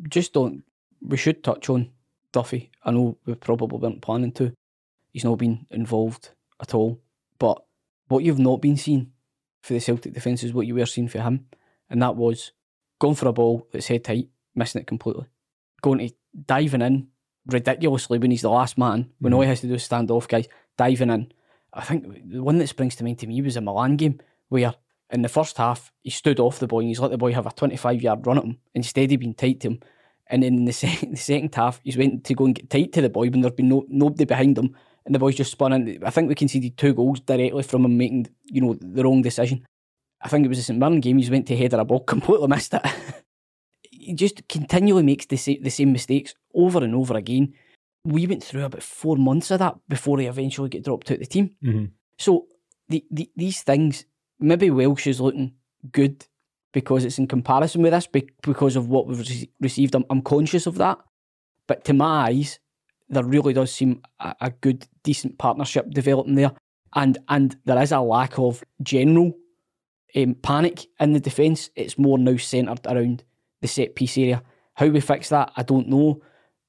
[0.09, 0.63] just don't.
[1.01, 1.91] We should touch on
[2.31, 2.71] Duffy.
[2.83, 4.53] I know we probably weren't planning to.
[5.12, 6.29] He's not been involved
[6.62, 7.01] at all.
[7.39, 7.63] But
[8.07, 9.12] what you've not been seeing
[9.62, 11.47] for the Celtic defence is what you were seeing for him,
[11.89, 12.51] and that was
[12.99, 15.25] going for a ball that's head tight, missing it completely,
[15.81, 16.13] going to
[16.45, 17.07] diving in
[17.47, 19.12] ridiculously when he's the last man.
[19.19, 19.49] When all he mm.
[19.49, 21.31] has to do is stand off, guys, diving in.
[21.73, 24.75] I think the one that springs to mind to me was a Milan game where
[25.09, 27.45] in the first half he stood off the boy and he's let the boy have
[27.45, 29.79] a 25 yard run at him instead of being tight to him.
[30.27, 32.93] And then in the second, the second half, he's went to go and get tight
[32.93, 35.73] to the boy when there'd been no nobody behind him, and the boy's just spun
[35.73, 36.03] in.
[36.03, 39.65] I think we conceded two goals directly from him making you know the wrong decision.
[40.21, 41.17] I think it was a St Mirren game.
[41.17, 42.81] He's went to header a ball, completely missed it.
[43.91, 47.53] he just continually makes the same, the same mistakes over and over again.
[48.05, 51.19] We went through about four months of that before he eventually get dropped out of
[51.21, 51.55] the team.
[51.63, 51.85] Mm-hmm.
[52.17, 52.47] So
[52.89, 54.05] the, the these things,
[54.39, 55.53] maybe Welsh is looking
[55.91, 56.25] good
[56.73, 59.95] because it's in comparison with us be- because of what we've rece- received.
[59.95, 60.97] I'm, I'm conscious of that.
[61.67, 62.59] But to my eyes,
[63.07, 66.51] there really does seem a, a good, decent partnership developing there.
[66.95, 69.33] And and there is a lack of general
[70.15, 71.69] um, panic in the defence.
[71.75, 73.23] It's more now centred around
[73.61, 74.43] the set piece area.
[74.75, 76.21] How we fix that, I don't know.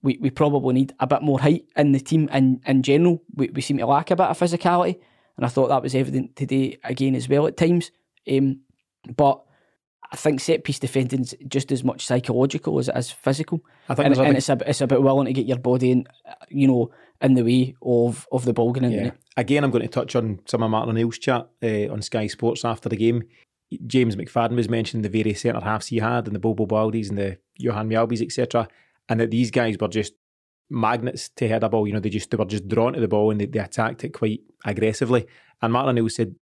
[0.04, 3.22] We, we probably need a bit more height in the team in, in general.
[3.34, 5.00] We, we seem to lack a bit of physicality.
[5.36, 7.90] And I thought that was evident today again as well at times.
[8.30, 8.60] Um,
[9.16, 9.42] but
[10.12, 13.64] I think set piece defending is just as much psychological as it is physical.
[13.88, 16.06] I think And, and big- it's, a, it's about willing to get your body in,
[16.50, 16.90] you know,
[17.20, 19.06] in the way of of the ball going in.
[19.06, 19.10] Yeah.
[19.36, 22.64] Again, I'm going to touch on some of Martin O'Neill's chat uh, on Sky Sports
[22.64, 23.24] after the game.
[23.86, 27.18] James McFadden was mentioning the various centre halves he had, and the Bobo Baldés and
[27.18, 28.68] the Johan Mjällbys, etc.,
[29.08, 30.14] and that these guys were just
[30.70, 31.86] magnets to head a ball.
[31.86, 34.04] You know, they just they were just drawn to the ball and they, they attacked
[34.04, 35.26] it quite aggressively.
[35.62, 36.34] And Martin O'Neill said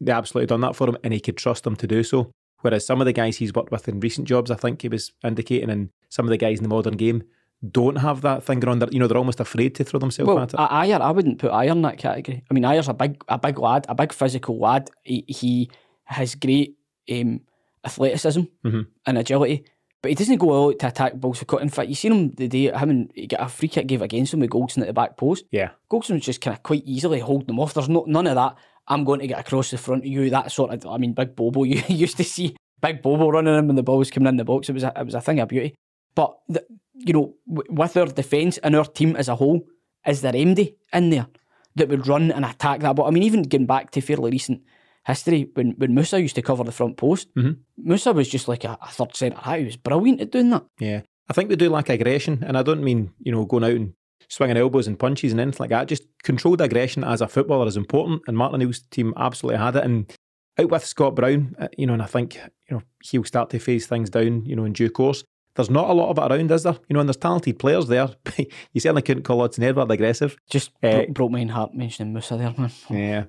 [0.00, 2.30] they absolutely done that for him, and he could trust them to do so.
[2.60, 5.12] Whereas some of the guys he's worked with in recent jobs, I think he was
[5.24, 7.22] indicating, and some of the guys in the modern game
[7.70, 8.88] don't have that thing going on.
[8.92, 10.58] You know, they're almost afraid to throw themselves Well, at it.
[10.58, 12.42] I- Ajer, I wouldn't put Ajer in that category.
[12.50, 14.90] I mean, Ajer's a big, a big lad, a big physical lad.
[15.04, 15.70] He, he
[16.04, 16.76] has great
[17.10, 17.40] um,
[17.84, 18.86] athleticism Mhm.
[19.06, 19.64] and agility,
[20.02, 21.14] but he doesn't go out to attack
[21.46, 21.62] cut.
[21.62, 24.02] In fact, you seen him the day him and he got a free kick gave
[24.02, 25.44] against him with Goldson at the back post.
[25.50, 27.72] yeah, Goldson was just kind of quite easily holding them off.
[27.74, 28.56] There's not none of that.
[28.88, 30.28] I'm going to get across the front of you.
[30.28, 30.84] That sort of.
[30.86, 31.62] I mean, Big Bobo.
[31.64, 34.44] You used to see Big Bobo running in when the ball was coming in the
[34.44, 34.68] box.
[34.68, 35.76] It was a, it was a thing of beauty.
[36.16, 39.62] But the, you know, w- with our defence and our team as a whole,
[40.04, 41.28] is there MD in there
[41.76, 42.96] that would run and attack that?
[42.96, 44.62] But I mean, even going back to fairly recent
[45.06, 47.58] history, when when Moussa used to cover the front post, Mhm.
[47.76, 49.38] Moussa was just like a, a third centre.
[49.40, 49.58] half.
[49.58, 50.64] He was brilliant at doing that.
[50.78, 51.02] yeah.
[51.30, 53.92] I think they do lack aggression, and I don't mean you know going out and
[54.28, 55.88] swinging elbows and punches and anything like that.
[55.88, 59.84] Just controlled aggression as a footballer is important, and Martin O'Neill's team absolutely had it.
[59.84, 60.12] And
[60.58, 62.34] out with Scott Brown, uh, you know, and I think
[62.68, 65.24] you know he'll start to phase things down, you know, in due course.
[65.54, 66.76] There's not a lot of it around, is there?
[66.88, 68.08] You know, and there's talented players there.
[68.72, 70.34] you certainly couldn't call Odsonne Edouard aggressive.
[70.50, 72.70] Just bro- broke my own heart mentioning Moussa there, man.
[72.90, 73.24] Yeah.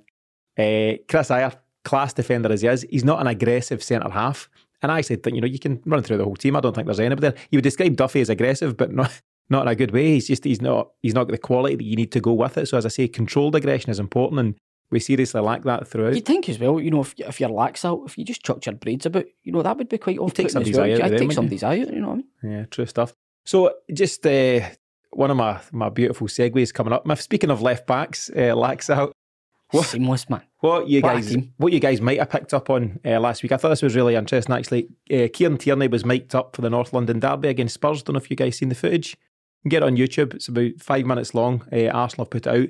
[0.58, 4.50] Uh, Chris Ajer, class defender as he is, he's not an aggressive centre half.
[4.82, 6.56] And I said, you know, you can run through the whole team.
[6.56, 7.40] I don't think there's anybody there.
[7.52, 10.14] You would describe Duffy as aggressive, but not not in a good way.
[10.14, 12.58] He's just he's not he's not got the quality that you need to go with
[12.58, 12.68] it.
[12.68, 14.56] So as I say, controlled aggression is important and
[14.94, 16.14] we seriously lack that throughout.
[16.14, 18.76] You'd think as well, you know, if, if you're Laxalt, if you just chucked your
[18.76, 20.86] braids about, you know, that would be quite off-putting as somebody's well.
[20.86, 21.36] eye out I'd with them, take you?
[21.36, 22.58] somebody's eye out, you know what I mean?
[22.60, 23.14] Yeah, true stuff.
[23.46, 24.60] So just uh,
[25.12, 27.06] one of my, my beautiful segues coming up.
[27.18, 29.14] Speaking of left backs, uh, Laxalt,
[29.74, 29.88] What?
[29.88, 30.44] Seamless, man.
[30.60, 33.52] What you What guys, what you guys might have picked up on uh, last week?
[33.52, 34.54] I thought this was really interesting.
[34.54, 38.04] Actually, uh, Kieran Tierney was mic'd up for the North London derby against Spurs.
[38.04, 39.18] Don't know if you guys seen the footage.
[39.64, 40.36] You can get it on YouTube.
[40.36, 41.68] It's about five minutes long.
[41.74, 42.70] Uh, Arsenal have put it out.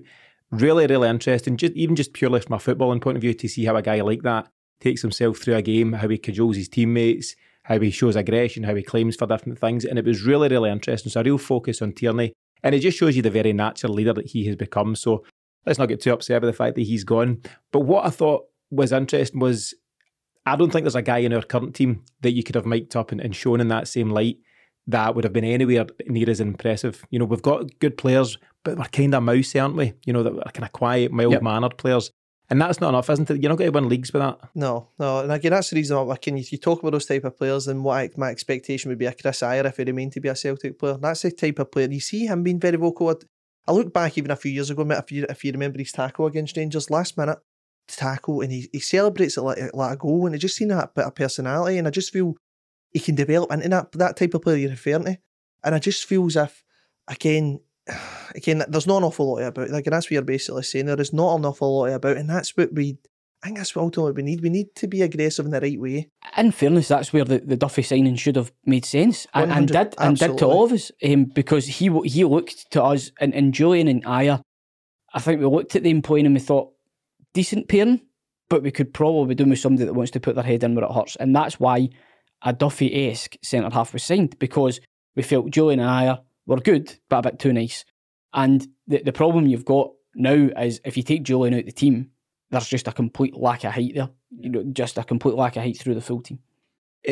[0.51, 1.57] Really, really interesting.
[1.57, 3.99] Just even just purely from a footballing point of view, to see how a guy
[3.99, 4.47] like that
[4.79, 8.75] takes himself through a game, how he cajoles his teammates, how he shows aggression, how
[8.75, 11.11] he claims for different things, and it was really, really interesting.
[11.11, 14.13] So a real focus on Tierney, and it just shows you the very natural leader
[14.13, 14.95] that he has become.
[14.95, 15.23] So
[15.65, 17.41] let's not get too upset with the fact that he's gone.
[17.71, 19.73] But what I thought was interesting was
[20.45, 22.95] I don't think there's a guy in our current team that you could have mic'd
[22.95, 24.37] up and, and shown in that same light
[24.87, 27.05] that would have been anywhere near as impressive.
[27.09, 29.93] You know, we've got good players, but we're kind of mousy, aren't we?
[30.05, 32.11] You know, that we're kind of quiet, mild mannered players.
[32.49, 33.41] And that's not enough, isn't it?
[33.41, 34.37] You're not going to win leagues with that.
[34.53, 37.23] No, no, and again, that's the reason why can you, you talk about those type
[37.23, 40.11] of players, and what I, my expectation would be a Chris Ajer if he remained
[40.11, 40.97] to be a Celtic player.
[40.97, 43.15] That's the type of player you see him being very vocal.
[43.67, 46.25] I- look back even a few years ago, if you if you remember his tackle
[46.25, 47.39] against Rangers last minute
[47.87, 50.95] tackle, and he, he celebrates it like, like a goal, and I just seen that
[50.95, 52.35] bit of personality, and I just feel
[52.91, 55.17] he can develop into that that type of player you're referring to,
[55.63, 56.63] and I just feel as if
[57.07, 57.59] again.
[58.35, 59.69] Again, there's not an awful lot about.
[59.69, 60.87] Like, and that's what you're basically saying.
[60.87, 62.97] There is not an awful lot about, and that's what we
[63.43, 64.41] I think that's what ultimately we need.
[64.41, 66.09] We need to be aggressive in the right way.
[66.37, 69.89] In fairness, that's where the, the Duffy signing should have made sense and, and 100
[69.89, 73.33] did and did to all of us um, because he he looked to us and,
[73.33, 74.41] and Jullien and Ajer.
[75.13, 76.71] I think we looked at them playing and we thought
[77.33, 77.99] decent pairing,
[78.49, 80.85] but we could probably do with somebody that wants to put their head in where
[80.85, 81.89] it hurts, and that's why
[82.43, 84.79] a Duffy esque centre half was signed because
[85.17, 87.83] we felt Jullien and Ajer were good but a bit too nice.
[88.33, 92.11] And the the problem you've got now is if you take Jullien out the team,
[92.53, 94.09] there's just a complete lack of height there.
[94.39, 96.39] You know, just a complete lack of height through the full team.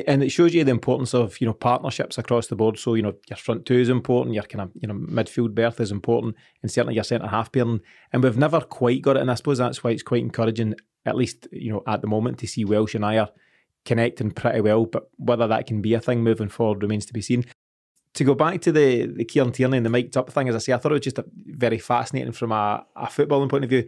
[0.07, 2.77] and it shows you the importance of you know partnerships across the board.
[2.77, 5.79] So you know your front two is important, your kind of you know midfield berth
[5.79, 7.81] is important, and certainly your centre half pairing.
[8.13, 10.75] And we've never quite got it, and I suppose that's why it's quite encouraging,
[11.05, 13.29] at least you know at the moment, to see Welsh and Ajer
[13.83, 14.85] connecting pretty well.
[14.85, 17.45] But whether that can be a thing moving forward remains to be seen.
[18.15, 20.59] To go back to the the Kieran Tierney and the mic'd up thing, as I
[20.59, 23.69] say, I thought it was just a, very fascinating from a, a footballing point of
[23.69, 23.87] view.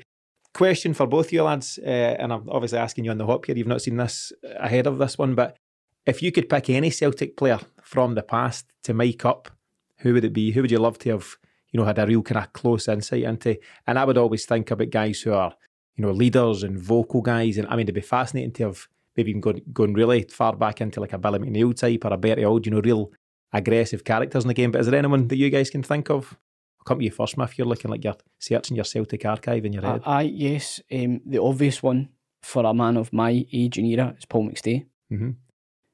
[0.53, 1.89] Question for both you lads, uh,
[2.19, 3.55] and I'm obviously asking you on the hop here.
[3.57, 5.57] You've not seen this ahead of this one, but
[6.05, 9.49] if you could pick any Celtic player from the past to make up,
[9.97, 10.51] who would it be?
[10.51, 11.37] Who would you love to have,
[11.71, 13.57] you know, had a real kind of close insight into?
[13.87, 15.55] And I would always think about guys who are,
[15.95, 17.57] you know, leaders and vocal guys.
[17.57, 20.81] And I mean, it'd be fascinating to have maybe even going, going really far back
[20.81, 23.11] into like a Billy McNeill type or a Bertie Auld, you know, real
[23.53, 24.71] aggressive characters in the game.
[24.71, 26.37] But is there anyone that you guys can think of?
[26.83, 27.57] I'll come to you first, Miff.
[27.57, 30.01] You're looking like you're searching your Celtic archive in your head.
[30.05, 32.09] I, I yes, um, the obvious one
[32.41, 34.85] for a man of my age and era is Paul McStay.
[35.09, 35.29] hmm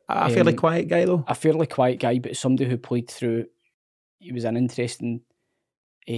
[0.07, 1.23] A fairly um, quiet guy, though.
[1.27, 3.45] A fairly quiet guy, but somebody who played through.
[4.17, 5.21] He was an interesting
[6.07, 6.11] uh,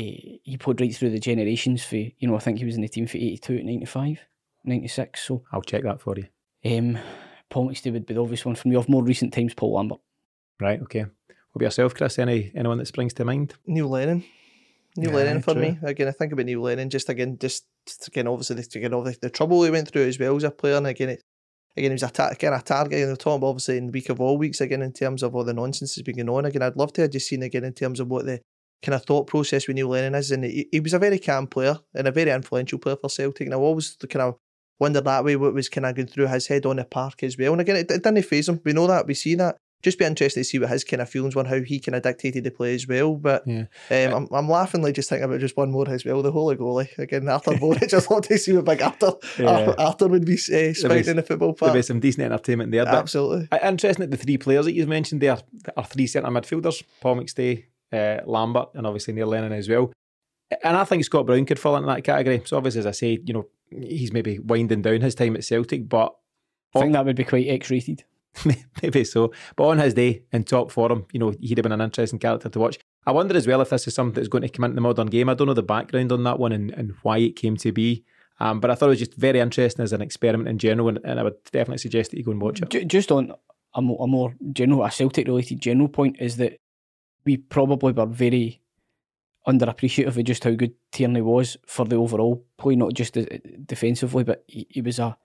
[0.43, 1.83] he played right through the generations.
[1.83, 4.19] For you know, I think he was in the team for 82 95,
[4.63, 5.21] 96.
[5.21, 6.27] So I'll check that for you.
[6.77, 6.97] um,
[7.49, 8.75] Paul McStay would be the obvious one for me.
[8.77, 9.99] Of more recent times, Paul Lambert.
[10.61, 11.01] Right, okay.
[11.01, 12.17] What about yourself, Chris?
[12.19, 13.55] Any anyone that springs to mind?
[13.67, 14.23] Neil Lennon.
[14.97, 15.61] Neil Yeah, Lennon for true.
[15.61, 15.77] me.
[15.83, 17.65] Again, I think about Neil Lennon just again, just
[18.07, 20.75] again, obviously, again, all the, the trouble he went through as well as a player.
[20.75, 21.23] And again, it,
[21.77, 22.99] again, he was a, ta- again, a target.
[22.99, 25.43] in the top, obviously in the week of all weeks again in terms of all
[25.43, 26.45] the nonsense that's been going on.
[26.45, 28.41] Again, I'd love to have just seen again in terms of what the
[28.83, 30.31] kind of thought process with Neil Lennon is.
[30.31, 33.47] And he, he was a very calm player and a very influential player for Celtic.
[33.47, 34.35] And I always kind of
[34.79, 37.37] wondered that way what was kind of going through his head on the park as
[37.37, 37.51] well.
[37.53, 38.59] And again, it, it didn't phase him.
[38.65, 39.07] We know that.
[39.07, 39.57] We see that.
[39.81, 42.03] Just be interested to see what his kind of feelings were, how he kind of
[42.03, 43.15] dictated the play as well.
[43.15, 43.65] But Yeah.
[43.89, 46.21] um, I'm, I'm laughingly just thinking about just one more as well.
[46.21, 47.87] The holy goalie again, Arthur Boruc.
[47.89, 49.49] just want to see what big Arthur Yeah.
[49.49, 51.59] Arthur, Arthur would be uh, spouting in the football park.
[51.71, 52.85] There'll be some decent entertainment there.
[52.85, 53.47] But Absolutely.
[53.51, 55.37] Uh, Interesting that the three players that you've mentioned there
[55.77, 59.91] are three centre midfielders Paul McStay, uh, Lambert, and obviously Neil Lennon as well.
[60.63, 62.41] And I think Scott Brown could fall into that category.
[62.45, 65.87] So, obviously, as I say, you know, he's maybe winding down his time at Celtic,
[65.87, 66.13] but
[66.75, 68.03] I think that would be quite X-rated.
[68.81, 69.31] maybe so.
[69.55, 72.49] But on his day in top form, you know, he'd have been an interesting character
[72.49, 72.79] to watch.
[73.05, 75.07] I wonder as well if this is something that's going to come into the modern
[75.07, 75.29] game.
[75.29, 78.03] I don't know the background on that one and, and why it came to be.
[78.39, 80.99] Um, but I thought it was just very interesting as an experiment in general, and,
[81.03, 82.87] and I would definitely suggest that you go and watch it.
[82.87, 83.33] Just on
[83.75, 86.57] a more, a more general, a Celtic related general point is that
[87.23, 88.61] we probably were very
[89.47, 93.17] underappreciative of just how good Tierney was for the overall play, not just
[93.65, 95.17] defensively, but he, he was a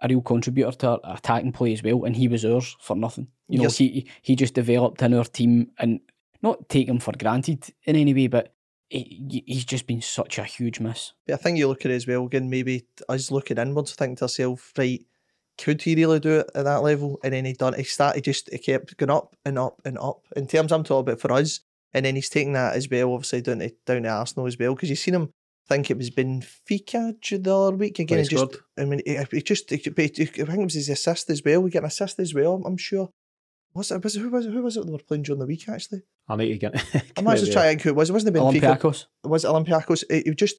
[0.00, 3.28] a real contributor to our attacking play as well, and he was ours for nothing.
[3.48, 3.78] You know, Yes.
[3.78, 6.00] he he just developed in our team, and
[6.42, 8.54] not take him for granted in any way, but
[8.90, 11.12] he, he's just been such a huge miss.
[11.26, 14.16] But I think you look at it as well again, maybe us looking inwards, thinking
[14.16, 15.04] to ourselves, right,
[15.58, 17.18] could he really do it at that level?
[17.24, 20.22] And then he done he started just he kept going up and up and up.
[20.36, 21.60] In terms I'm talking about for us,
[21.92, 24.74] and then he's taking that as well, obviously down to down to Arsenal as well.
[24.74, 25.32] Because you've seen him
[25.68, 28.18] think it was Benfica the other week again.
[28.18, 28.56] He just.
[28.78, 31.60] I mean, it, it just, it, it, I think it was his assist as well.
[31.60, 32.62] We get an assist as well.
[32.64, 33.10] I'm sure.
[33.74, 34.02] Was it?
[34.02, 34.52] Was it who was it?
[34.52, 34.86] Who was it?
[34.86, 36.02] They were playing during the week actually.
[36.26, 36.74] I need to get.
[37.16, 37.52] I'm get actually there.
[37.52, 38.10] trying to think who it was.
[38.10, 39.06] It wasn't Benfica Olympiacos.
[39.24, 40.04] was it Olympiacos?
[40.10, 40.56] He he just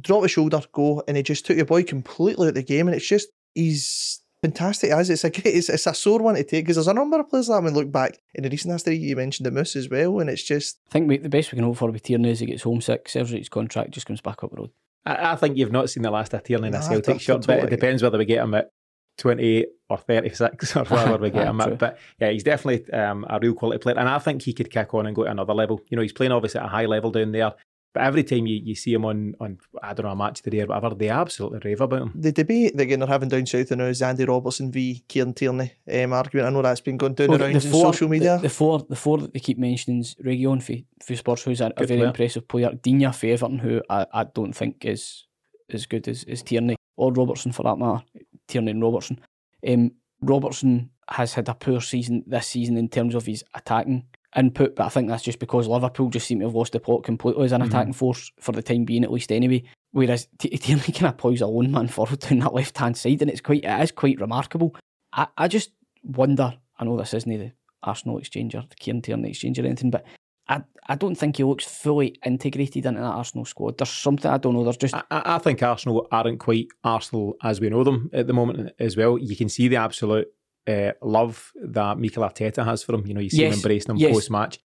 [0.00, 2.88] dropped the shoulder, go, and he just took your boy completely out of the game.
[2.88, 6.44] And it's just he's fantastic as it's a great, it's, it's a sore one to
[6.44, 8.96] take because there's a number of players that when look back in the recent history
[8.96, 11.56] you mentioned the Moose as well, and it's just I think we, the best we
[11.56, 14.42] can hope for with Tierney is he gets homesick, serves his contract, just comes back
[14.44, 14.70] up the road.
[15.04, 17.24] I, I think you've not seen the last of Tierney in a Nah, Celtic t-
[17.24, 18.70] shirt, but it depends whether we get him at
[19.18, 21.78] 28 or 36 or whatever we get Ah, him at.
[21.78, 23.98] But yeah, he's definitely um, a real quality player.
[23.98, 25.80] And I think he could kick on and go to another level.
[25.88, 27.52] You know, he's playing obviously at a high level down there.
[27.94, 30.60] But every time you, you see him on, on, I don't know, a match today
[30.60, 32.12] or whatever, they absolutely rave about him.
[32.14, 35.72] the debate that again they're having down south now is Andy Robertson v Kieran Tierney
[35.92, 36.46] um, argument.
[36.46, 38.36] I know that's been going down Well, the rounds in social media.
[38.36, 40.74] The, the four, the four that they keep mentioning is Reguilón for,
[41.04, 42.06] for Spurs, who's a, a very player.
[42.08, 42.72] impressive player.
[42.72, 45.24] Digne for Everton, who I, I don't think is
[45.72, 48.04] as good as, as Tierney or Robertson for that matter.
[48.48, 49.20] Tierney and Robertson.
[49.66, 54.04] Um, Robertson has had a poor season this season in terms of his attacking
[54.36, 57.02] input, but I think that's just because Liverpool just seem to have lost the plot
[57.02, 57.66] completely as an Mhm.
[57.68, 59.62] attacking force for the time being, at least anyway.
[59.92, 63.30] Whereas Tierney kind of ploys a lone man forward down that left hand side, and
[63.30, 64.74] it's quite it is quite remarkable.
[65.12, 65.70] I, I just
[66.02, 66.54] wonder.
[66.78, 70.04] I know this isn't the Arsenal exchange or the Kieran Tierney exchange or anything, but
[70.48, 73.78] I I don't think he looks fully integrated into that Arsenal squad.
[73.78, 74.64] There's something I don't know.
[74.64, 78.32] There's just I I think Arsenal aren't quite Arsenal as we know them at the
[78.34, 79.16] moment as well.
[79.18, 80.28] You can see the absolute
[80.68, 83.06] uh, love that Mikel Arteta has for him.
[83.06, 84.12] You know, you see him embracing him yes.
[84.12, 84.58] post match.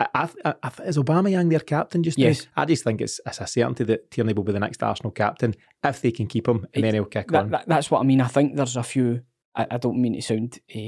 [0.00, 2.44] I, I, I, is Aubameyang their captain just Yes.
[2.56, 2.62] now?
[2.62, 5.54] I just think it's, it's a certainty that Tierney will be the next Arsenal captain
[5.82, 7.50] if they can keep him, and then he'll kick that, on.
[7.50, 8.20] that- that's what I mean.
[8.20, 9.22] I think there's a few.
[9.56, 10.78] I, I don't mean to sound uh,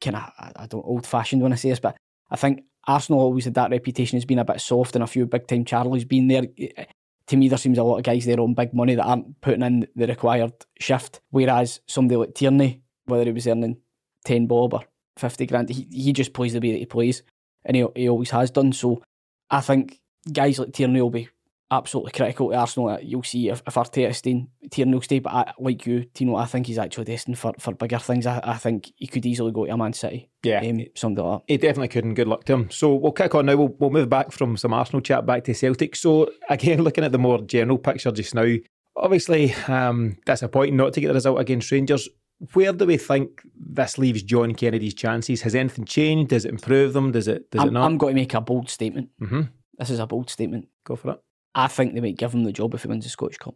[0.00, 1.96] kind of I, I don't old fashioned when I say this, but
[2.30, 5.26] I think Arsenal always had that reputation as being a bit soft, and a few
[5.26, 6.44] big time Charlie's been there.
[6.56, 6.84] Eh,
[7.28, 9.62] To me, there seems a lot of guys there on big money that aren't putting
[9.62, 11.20] in the required shift.
[11.30, 13.78] Whereas somebody like Tierney, whether he was earning
[14.24, 14.82] ten bob or
[15.16, 17.22] fifty grand, he, he just plays the way that he plays,
[17.64, 18.72] and he, he always has done.
[18.72, 19.02] So
[19.50, 21.28] I think guys like Tierney will be
[21.72, 22.98] absolutely critical to Arsenal.
[23.00, 25.18] You'll see if, if Arteta staying, Tierney will stay.
[25.18, 28.26] But I, like you, Tino, I think he's actually destined for, for bigger things.
[28.26, 30.28] I, I think he could easily go to a Man City.
[30.42, 30.60] Yeah.
[30.60, 31.52] Um, something like that.
[31.52, 32.14] He definitely couldn't.
[32.14, 32.70] Good luck to him.
[32.70, 33.56] So we'll kick on now.
[33.56, 35.96] We'll, we'll move back from some Arsenal chat back to Celtic.
[35.96, 38.54] So again, looking at the more general picture just now,
[38.94, 42.08] obviously um, disappointing not to get the result against Rangers.
[42.54, 45.42] Where do we think this leaves John Kennedy's chances?
[45.42, 46.30] Has anything changed?
[46.30, 47.12] Does it improve them?
[47.12, 47.50] Does it?
[47.50, 47.84] Does it I'm, not?
[47.86, 49.10] I'm going to make a bold statement.
[49.18, 49.42] hmm
[49.78, 50.68] This is a bold statement.
[50.84, 51.22] Go for it.
[51.54, 53.54] I think they might give him the job if he wins the Scottish Cup.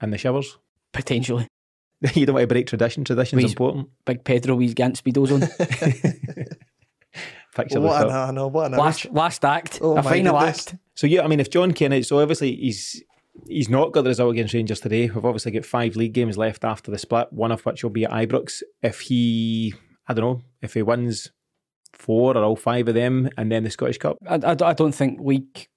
[0.00, 0.58] And the showers.
[0.92, 1.46] Potentially.
[2.14, 3.04] you don't want to break tradition.
[3.04, 3.52] Tradition's Please.
[3.52, 3.88] important.
[4.04, 5.40] Big Pedro, he's Gant Speedos on.
[7.52, 7.80] fixture.
[7.80, 8.14] What they've an.
[8.16, 10.68] I know, what an Last last act, Oh a my final goodness.
[10.68, 10.76] act.
[10.94, 13.02] So yeah, I mean, if John Kennedy, so obviously he's
[13.48, 15.08] he's not got the result against Rangers today.
[15.10, 18.04] We've obviously got five league games left after the split, one of which will be
[18.04, 18.62] at Ibrox.
[18.82, 19.74] If he,
[20.08, 21.30] I don't know, if he wins
[21.92, 24.92] four or all five of them, and then the Scottish Cup, I, I, I don't
[24.94, 25.68] think league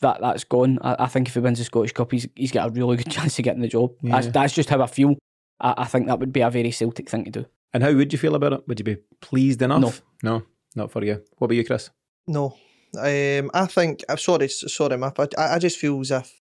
[0.00, 0.78] that that's gone.
[0.82, 3.10] I, I think if he wins the Scottish Cup, he's he's got a really good
[3.10, 3.92] chance of getting the job.
[4.02, 4.32] That's Yeah.
[4.32, 5.14] that's just how I feel.
[5.60, 7.46] I, I think that would be a very Celtic thing to do.
[7.72, 8.68] and how would you feel about it?
[8.68, 10.02] Would you be pleased enough?
[10.22, 10.42] No, no,
[10.76, 11.22] not for you.
[11.38, 11.90] What about you, Chris?
[12.26, 12.56] No,
[12.98, 16.40] um, I think I'm sorry, sorry, Matt, but I, I just feel as if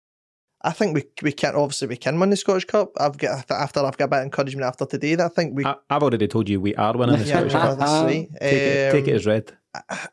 [0.65, 2.91] I think we we can obviously we can win the Scottish Cup.
[2.97, 5.15] I've got after I've got a bit of encouragement after today.
[5.15, 7.53] That I think we I, I've already told you we are winning the yeah, Scottish
[7.53, 7.77] Cup.
[7.77, 8.27] that's right.
[8.41, 9.51] Take it, take it Um, as read.
[9.73, 10.07] I,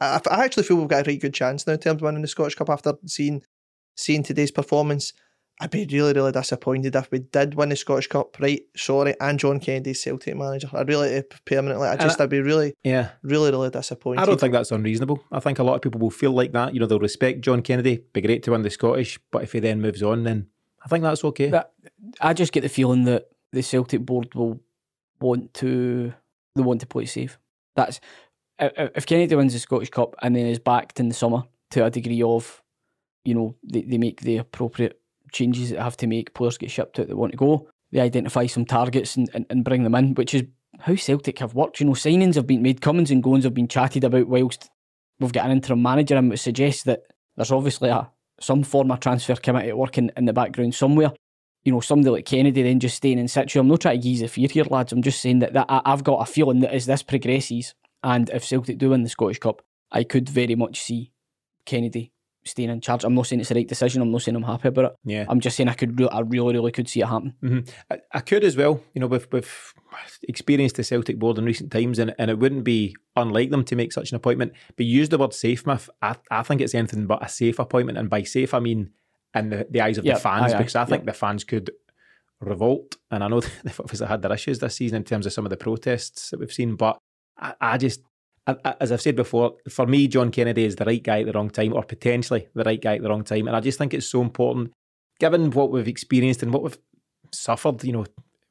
[0.00, 2.22] I, I actually feel we've got a really good chance now in terms of winning
[2.22, 3.42] the Scottish Cup after seeing
[3.96, 5.12] seeing today's performance.
[5.60, 8.38] I'd be really, really disappointed if we did win the Scottish Cup.
[8.38, 10.68] Right, sorry, and John Kennedy's Celtic manager.
[10.72, 11.88] I'd really eh, permanently.
[11.88, 13.10] I And just, I- I'd be really, Yeah.
[13.22, 14.20] really, really disappointed.
[14.22, 15.22] I don't think that's unreasonable.
[15.32, 16.74] I think a lot of people will feel like that.
[16.74, 19.58] You know, they'll respect John Kennedy, be great to win the Scottish, but if he
[19.58, 20.46] then moves on, then
[20.84, 21.50] I think that's okay.
[21.50, 21.72] That-
[22.20, 24.60] I just get the feeling that the Celtic board will
[25.20, 26.12] want to
[26.54, 27.38] they want to play safe.
[27.74, 28.00] That's
[28.60, 31.42] i- i- if Kennedy wins the Scottish Cup and then is backed in the summer
[31.70, 32.62] to a degree of,
[33.24, 35.00] you know, they, they make the appropriate
[35.32, 36.34] changes that have to make.
[36.34, 37.68] Players get shipped out that want to go.
[37.92, 40.44] They identify some targets and, and, and bring them in, which is
[40.80, 41.80] how Celtic have worked.
[41.80, 44.70] You know, signings have been made, comings and goings have been chatted about whilst
[45.18, 47.02] we've got an interim manager and which suggests that
[47.36, 48.10] there's obviously a
[48.40, 51.12] some form of transfer committee working in the background somewhere
[51.64, 53.60] you know, somebody like Kennedy then just staying in situ.
[53.60, 54.92] I'm not trying to ease the fear here, lads.
[54.92, 58.30] I'm just saying that, that I, I've got a feeling that as this progresses, and
[58.30, 61.12] if Celtic do win the Scottish Cup, I could very much see
[61.66, 62.12] Kennedy
[62.48, 63.04] staying in charge.
[63.04, 64.02] I'm not saying it's the right decision.
[64.02, 64.92] I'm not saying I'm happy about it.
[65.04, 65.24] yeah.
[65.28, 67.34] I'm just saying I could, re- I really, really could see it happen.
[67.40, 69.74] hmm I, I could as well, you know, with with
[70.22, 73.76] experienced the Celtic board in recent times, and, and it wouldn't be unlike them to
[73.76, 74.52] make such an appointment.
[74.76, 75.88] But use the word safe, Miff.
[76.02, 78.90] I, I think it's anything but a safe appointment, and by safe I mean
[79.34, 81.12] in the, the eyes of Yeah, the fans, aye, aye, because I think yeah.
[81.12, 81.70] the fans could
[82.40, 85.46] revolt, and I know they've obviously had their issues this season in terms of some
[85.46, 86.98] of the protests that we've seen, but
[87.38, 88.00] I, I just.
[88.80, 91.50] As I've said before, for me, John Kennedy is the right guy at the wrong
[91.50, 93.46] time, or potentially the right guy at the wrong time.
[93.46, 94.72] And I just think it's so important,
[95.20, 96.78] given what we've experienced and what we've
[97.32, 98.06] suffered, you know,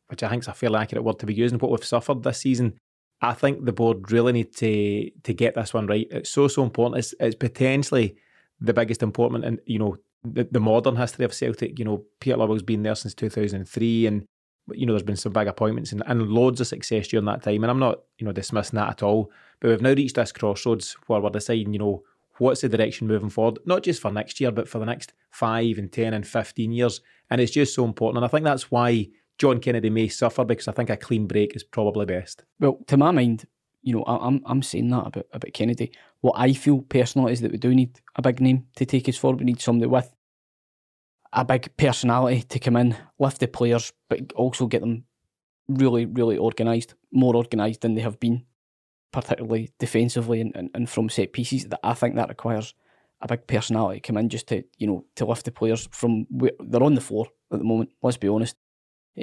[0.10, 2.40] which I think is a fairly accurate word to be using, what we've suffered this
[2.40, 2.78] season,
[3.22, 6.08] I think the board really need to to get this one right.
[6.12, 7.00] It's so so important.
[7.00, 8.16] It's it's potentially
[8.60, 11.80] the biggest important in you know the, the modern history of Celtic.
[11.80, 14.26] You know, Peter Lawwell's been there since two thousand and three, and
[14.72, 17.64] you know there's been some big appointments and, and loads of success during that time.
[17.64, 19.32] And I'm not you know dismissing that at all.
[19.60, 22.04] But we've now reached this crossroads where we're deciding, you know,
[22.38, 25.78] what's the direction moving forward, not just for next year, but for the next five
[25.78, 27.02] and ten and fifteen years.
[27.30, 28.18] And it's just so important.
[28.18, 31.56] And I think that's why John Kennedy may suffer because I think a clean break
[31.56, 32.44] is probably best.
[32.60, 33.46] Well, to my mind,
[33.82, 35.92] you know, I'm I'm saying that about about Kennedy.
[36.22, 39.18] What I feel personally is that we do need a big name to take us
[39.18, 39.40] forward.
[39.40, 40.14] We need somebody with
[41.34, 45.06] a big personality to come in, lift the players, but also get them
[45.68, 48.46] really, really organised, more organised than they have been,
[49.12, 51.66] particularly defensively and, and, and from set pieces.
[51.66, 52.74] That I think that requires
[53.22, 56.52] a big personality come in just to you know to lift the players from where
[56.60, 57.92] they're on the floor at the moment.
[58.02, 58.56] Let's be honest.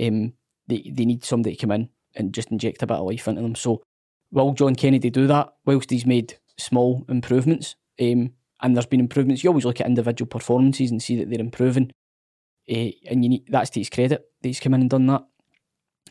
[0.01, 0.33] Um,
[0.67, 3.43] they they need somebody to come in and just inject a bit of life into
[3.43, 3.55] them.
[3.55, 3.83] So
[4.31, 5.55] will John Kennedy do that?
[5.65, 10.29] Whilst he's made small improvements, um, and there's been improvements, you always look at individual
[10.29, 11.91] performances and see that they're improving.
[12.71, 15.23] Uh, and you need that's to his credit that he's come in and done that.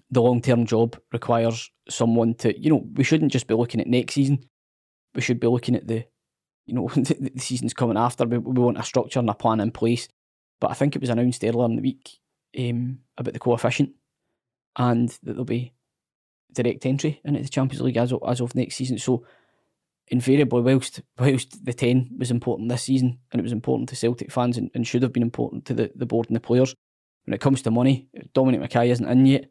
[0.09, 3.87] The long term job requires someone to, you know, we shouldn't just be looking at
[3.87, 4.39] next season.
[5.15, 6.05] We should be looking at the,
[6.65, 8.25] you know, the, the seasons coming after.
[8.25, 10.07] We, we want a structure and a plan in place.
[10.59, 12.19] But I think it was announced earlier in the week
[12.57, 13.91] um, about the coefficient
[14.77, 15.73] and that there'll be
[16.53, 18.97] direct entry into the Champions League as of, as of next season.
[18.97, 19.25] So
[20.07, 24.31] invariably, whilst whilst the ten was important this season and it was important to Celtic
[24.31, 26.75] fans and, and should have been important to the, the board and the players,
[27.25, 29.45] when it comes to money, Dominic McKay isn't in yet.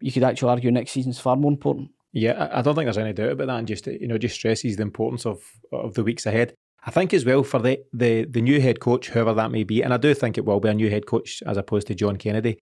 [0.00, 1.90] You could actually argue next season's far more important.
[2.12, 4.76] Yeah, I don't think there's any doubt about that, and just you know, just stresses
[4.76, 5.42] the importance of
[5.72, 6.54] of the weeks ahead.
[6.84, 9.82] I think as well for the the the new head coach, whoever that may be,
[9.82, 12.16] and I do think it will be a new head coach as opposed to John
[12.16, 12.58] Kennedy.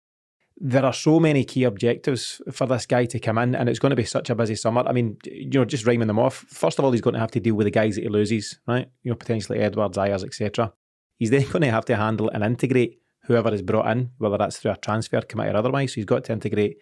[0.58, 3.90] There are so many key objectives for this guy to come in, and it's going
[3.90, 4.82] to be such a busy summer.
[4.86, 6.46] I mean, you know, just rhyming them off.
[6.48, 8.58] First of all, he's going to have to deal with the guys that he loses,
[8.66, 8.88] right?
[9.02, 10.72] You know, potentially Edouard, Ajer, etc.
[11.18, 14.58] He's then going to have to handle and integrate whoever is brought in, whether that's
[14.58, 15.92] through a transfer committee or otherwise.
[15.92, 16.78] So he's got to integrate,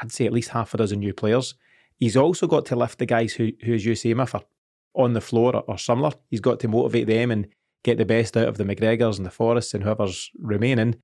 [0.00, 1.54] I'd say, at least half a dozen new players.
[1.96, 4.42] He's also got to lift the guys who, who as you say, Miff, are
[4.94, 6.12] on the floor or, or similar.
[6.30, 7.48] He's got to motivate them and
[7.84, 10.96] get the best out of the McGregors and the Forrests and whoever's remaining.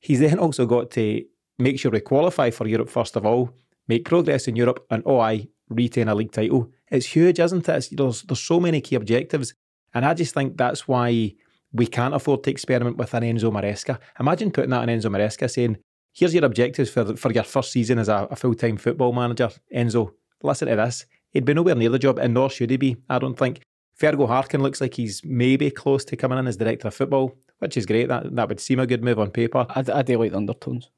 [0.00, 1.22] He's then also got to
[1.58, 3.50] make sure we qualify for Europe first of all,
[3.86, 6.70] make progress in Europe, and oh, I retain a league title.
[6.90, 7.88] it's huge, isn't it?
[7.92, 9.54] There's there's so many key objectives,
[9.94, 11.34] and I just think that's why
[11.72, 13.98] we can't afford to experiment with an Enzo Maresca.
[14.18, 15.76] Imagine putting that on Enzo Maresca, saying,
[16.12, 19.50] "Here's your objectives for for your first season as a, a full time football manager,
[19.74, 20.12] Enzo.
[20.42, 22.96] Listen to this." He'd be nowhere near the job, and nor should he be.
[23.08, 23.60] I don't think.
[24.00, 27.76] Fergal Harkin looks like he's maybe close to coming in as director of football, which
[27.76, 28.08] is great.
[28.08, 29.66] That that would seem a good move on paper.
[29.68, 30.90] I, I do like the undertones.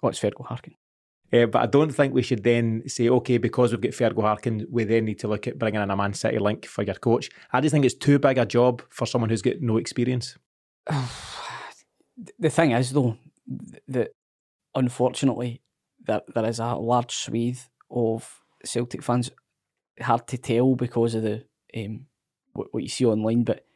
[0.00, 0.74] What's Fergal Harkin?
[1.32, 4.66] Uh, but I don't think we should then say, okay, because we've got Fergal Harkin,
[4.70, 7.28] we then need to look at bringing in a Man City link for your coach.
[7.52, 10.38] I just think it's too big a job for someone who's got no experience.
[12.38, 13.18] the thing is, though,
[13.88, 14.12] that
[14.78, 15.60] unfortunately,
[16.06, 17.58] that there is a large swathe
[17.90, 19.30] of Celtic fans.
[20.00, 21.44] Hard to tell because of the
[21.76, 22.06] um,
[22.52, 23.66] what, what you see online, but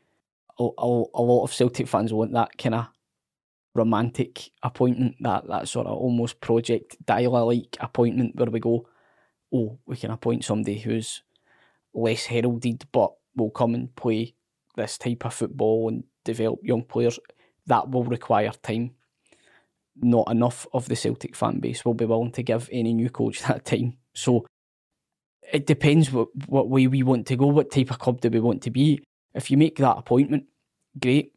[0.58, 2.86] a, a, a lot of Celtic fans want that kind of
[3.74, 8.86] romantic appointment, that that sort of almost project Deila like appointment where we go,
[9.52, 11.22] oh, we can appoint somebody who's
[11.94, 14.34] less heralded but will come and play
[14.76, 17.18] this type of football and develop young players.
[17.66, 18.92] That will require time.
[19.96, 23.42] Not enough of the Celtic fan base will be willing to give any new coach
[23.42, 23.98] that time.
[24.14, 24.46] So
[25.52, 28.40] it depends what, what way we want to go, what type of club do we
[28.40, 29.02] want to be.
[29.34, 30.44] If you make that appointment,
[31.00, 31.32] great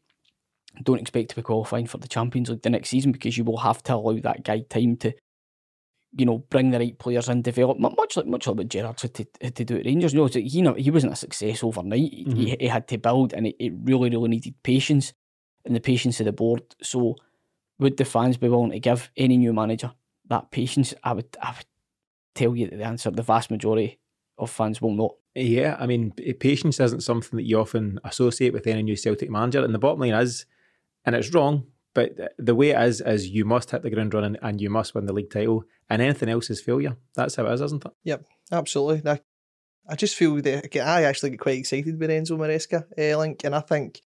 [0.83, 3.57] don't expect to be qualifying for the Champions League the next season because you will
[3.57, 5.13] have to allow that guy time to,
[6.17, 7.79] you know, bring the right players and develop.
[7.79, 10.13] Much like much like what Gerrard had to, had to do at Rangers.
[10.13, 12.11] You know, he he wasn't a success overnight.
[12.11, 12.35] Mm-hmm.
[12.35, 15.13] He, he, had to build, and it, it really really needed patience
[15.65, 16.63] and the patience of the board.
[16.81, 17.15] So,
[17.79, 19.93] would the fans be willing to give any new manager
[20.27, 20.93] that patience?
[21.03, 21.65] I would I would
[22.33, 23.99] tell you that the answer, the vast majority
[24.37, 25.11] of fans will not.
[25.33, 29.63] Yeah, I mean, patience isn't something that you often associate with any new Celtic manager.
[29.63, 30.45] And the bottom line is,
[31.05, 31.67] and it's wrong.
[31.93, 34.93] But the way it is is you must hit the ground running and you must
[34.93, 36.97] win the league title, and anything else is failure.
[37.15, 37.91] That's how it is, isn't it?
[38.03, 39.11] Yep, absolutely.
[39.11, 39.21] I,
[39.87, 43.55] I just feel that I actually get quite excited with Enzo Maresca uh, link, and
[43.55, 44.01] I think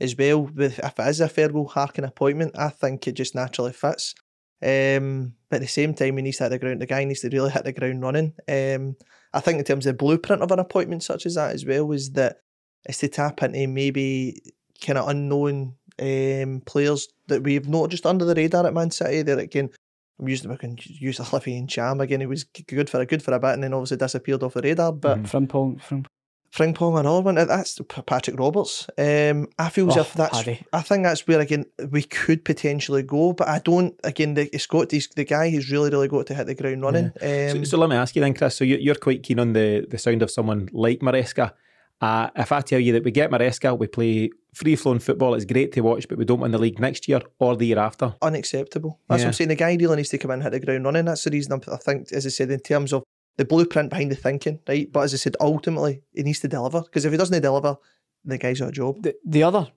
[0.00, 4.14] as well if it is a Fergal Harkin appointment, I think it just naturally fits.
[4.60, 6.80] Um, but at the same time, he needs to hit the ground.
[6.80, 8.34] The guy needs to really hit the ground running.
[8.48, 8.96] Um,
[9.32, 11.90] I think in terms of the blueprint of an appointment such as that as well
[11.92, 12.38] is that
[12.84, 14.40] it's to tap into maybe
[14.80, 19.22] kind of unknown um, players that we've not just under the radar at Man City.
[19.22, 19.70] They're again,
[20.18, 22.20] I'm using we can use Olivier Ntcham again.
[22.20, 24.62] He was good for a good for a bit and then obviously disappeared off the
[24.62, 24.92] radar.
[24.92, 25.30] But mm.
[25.30, 26.06] Frimpong, Frimpong.
[26.52, 27.34] Frimpong and all one.
[27.34, 28.88] That's Patrick Roberts.
[28.96, 30.38] Um, I feel oh, as if that's.
[30.38, 30.64] Paddy.
[30.72, 33.94] I think that's where again we could potentially go, but I don't.
[34.02, 36.82] Again, the, it's got these, the guy who's really really got to hit the ground
[36.82, 37.12] running.
[37.20, 37.50] Yeah.
[37.52, 38.56] Um, so, so, let me ask you then, Chris.
[38.56, 41.52] So you, are quite keen on the the sound of someone like Maresca.
[42.00, 45.44] Uh, if I tell you that we get Maresca, we play free flowing football, it's
[45.44, 48.14] great to watch, but we don't win the league next year or the year after.
[48.22, 49.00] Unacceptable.
[49.08, 49.26] That's yeah.
[49.26, 49.48] what I'm saying.
[49.48, 51.04] The guy really needs to come in and hit the ground running.
[51.04, 53.02] That's the reason i think, as I said, in terms of
[53.38, 54.92] the blueprint behind the thinking, right?
[54.92, 57.76] But as I said, ultimately, he needs to deliver because if he doesn't deliver,
[58.24, 59.02] the guy's got a job.
[59.02, 59.68] The, the other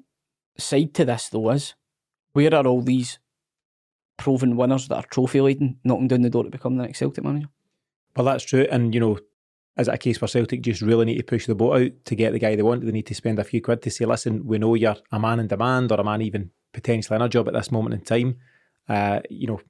[0.57, 1.75] side to this, though, is
[2.33, 3.19] where are all these
[4.17, 7.23] proven winners that are trophy laden knocking down the door to become the next Celtic
[7.23, 7.47] manager?
[8.15, 8.67] Well, that's true.
[8.69, 9.19] And, you know,
[9.77, 12.15] is it a case where Celtic just really need to push the boat out to
[12.15, 12.83] get the guy they want?
[12.83, 15.39] They need to spend a few quid to say, listen, we know you're a man
[15.39, 18.37] in demand or a man even potentially in a job at this moment in time,
[18.89, 19.61] uh, you know,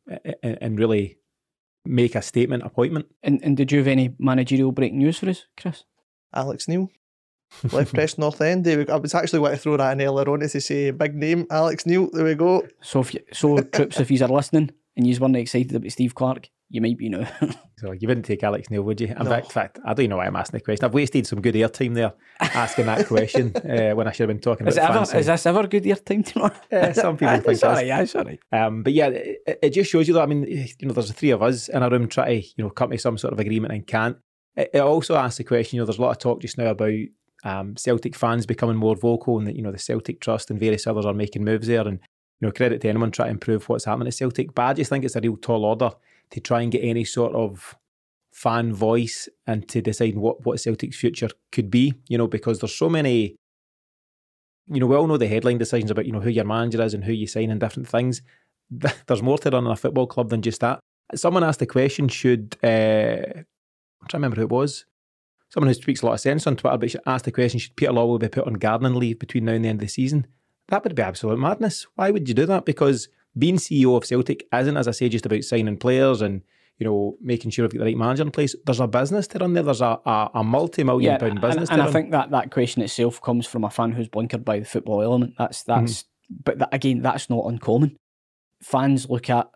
[0.41, 1.17] and, and, really
[1.85, 3.07] make a statement appointment?
[3.23, 5.83] And, and did you have any managerial breaking news for us, Chris?
[6.33, 6.89] Alex Neil.
[7.71, 8.65] Left Preston North End.
[8.67, 11.85] I was actually want to throw that in earlier on to say big name, Alex
[11.85, 12.09] Neil.
[12.11, 12.65] There we go.
[12.81, 16.15] So, if you, so troops, if you are listening and you weren't excited about Steve
[16.15, 17.27] Clarke, you might be now.
[17.77, 19.07] so you wouldn't take Alex Neil, would you?
[19.07, 19.25] In no.
[19.25, 20.85] fact, fact, I don't know why I'm asking the question.
[20.85, 24.41] I've wasted some good airtime there asking that question uh, when I should have been
[24.41, 26.55] talking is about ever, Is this ever good airtime tomorrow?
[26.71, 28.39] Uh, some people think sorry, yeah, sorry.
[28.53, 30.23] Um, but yeah, it, it, just shows you that.
[30.23, 32.63] I mean, you know, there's the three of us in a room trying to, you
[32.63, 34.17] know, come to some sort of agreement and can't.
[34.55, 35.75] It, it also asks the question.
[35.75, 36.93] You know, there's a lot of talk just now about
[37.43, 40.87] um, Celtic fans becoming more vocal, and that you know the Celtic Trust and various
[40.87, 41.99] others are making moves there, and
[42.39, 44.55] you know, credit to anyone trying to improve what's happening at Celtic.
[44.55, 45.91] But I just think it's a real tall order
[46.31, 47.75] to try and get any sort of
[48.31, 52.75] fan voice and to decide what, what Celtic's future could be, you know, because there's
[52.75, 53.35] so many,
[54.67, 56.93] you know, we all know the headline decisions about, you know, who your manager is
[56.93, 58.21] and who you sign and different things.
[59.05, 60.79] There's more to running a football club than just that.
[61.13, 62.67] Someone asked the question, should, uh,
[63.27, 64.85] I'm trying to remember who it was.
[65.49, 67.75] Someone who speaks a lot of sense on Twitter, but she asked the question, should
[67.75, 70.25] Peter Lawwell be put on gardening leave between now and the end of the season?
[70.69, 71.85] That would be absolute madness.
[71.95, 72.63] Why would you do that?
[72.63, 76.41] Because being CEO of Celtic isn't, as I say, just about signing players and
[76.77, 78.55] you know making sure we've got the right manager in place.
[78.65, 79.63] There's a business to run there.
[79.63, 81.69] There's a, a, a multi-million yeah, pound business.
[81.69, 84.59] And, and I think that that question itself comes from a fan who's blinkered by
[84.59, 85.35] the football element.
[85.37, 86.03] That's that's.
[86.03, 86.07] Mm-hmm.
[86.45, 87.97] But that, again, that's not uncommon.
[88.63, 89.49] Fans look at,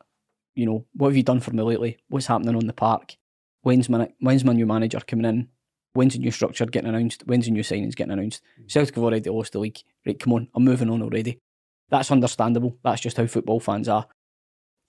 [0.55, 1.97] you know, what have you done for me lately?
[2.09, 3.15] What's happening on the park?
[3.61, 5.47] When's my when's my new manager coming in?
[5.93, 7.23] When's the new structure getting announced?
[7.25, 8.41] When's the new signings getting announced?
[8.67, 9.79] Celtic have already lost the league.
[10.05, 11.39] Right, come on, I'm moving on already.
[11.89, 12.77] That's understandable.
[12.83, 14.07] That's just how football fans are.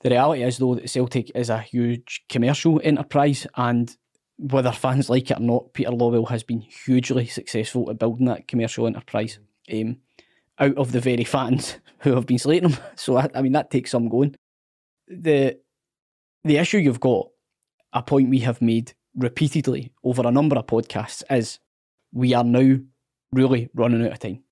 [0.01, 3.95] The reality is, though, that Celtic is a huge commercial enterprise, and
[4.39, 8.49] whether fans like it or not, Peter Lawwell has been hugely successful at building that
[8.49, 9.39] commercial enterprise
[9.73, 9.97] um,
[10.59, 12.79] out of the very fans who have been slating him.
[12.97, 14.37] So, I, I mean, that takes some going.
[15.09, 15.59] The
[16.45, 17.29] the issue you've got,
[17.93, 21.59] a point we have made repeatedly over a number of podcasts, is
[22.13, 22.79] we are now
[23.33, 24.45] really running out of time.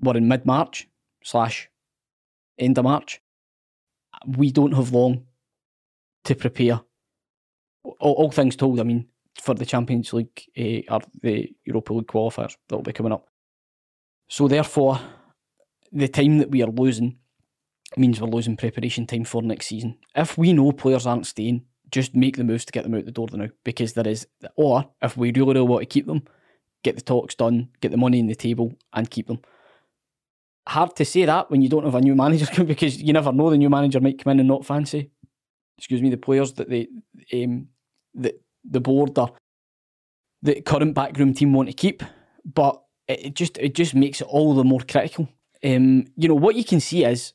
[0.00, 0.88] We're in mid March
[1.26, 1.68] slash
[2.58, 3.20] end of March.
[4.26, 5.26] We don't have long
[6.24, 6.80] to prepare.
[7.82, 9.08] All, all things told, I mean,
[9.40, 13.28] for the Champions League uh, or the Europa League qualifiers that will be coming up.
[14.28, 15.00] So, therefore,
[15.92, 17.18] the time that we are losing
[17.96, 19.98] means we're losing preparation time for next season.
[20.14, 23.12] If we know players aren't staying, just make the moves to get them out the
[23.12, 26.22] door now because there is, or if we really, really want to keep them,
[26.82, 29.40] get the talks done, get the money in the table, and keep them.
[30.68, 33.50] Hard to say that when you don't have a new manager because you never know
[33.50, 35.10] the new manager might come in and not fancy,
[35.78, 36.88] excuse me, the players that they,
[37.32, 37.68] um,
[38.14, 39.32] that the board or
[40.42, 42.02] the current backroom team want to keep.
[42.44, 45.28] But it just it just makes it all the more critical.
[45.64, 47.32] Um, you know what you can see is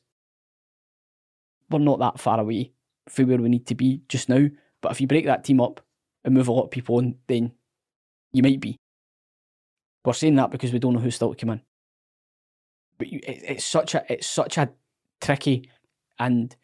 [1.70, 2.72] we're not that far away
[3.08, 4.48] from where we need to be just now.
[4.80, 5.80] But if you break that team up
[6.24, 7.52] and move a lot of people in, then
[8.32, 8.76] you might be.
[10.04, 11.62] We're saying that because we don't know who's still to come in.
[12.98, 14.70] But you, it, it's such a it's such a
[15.20, 15.68] tricky
[16.18, 16.54] and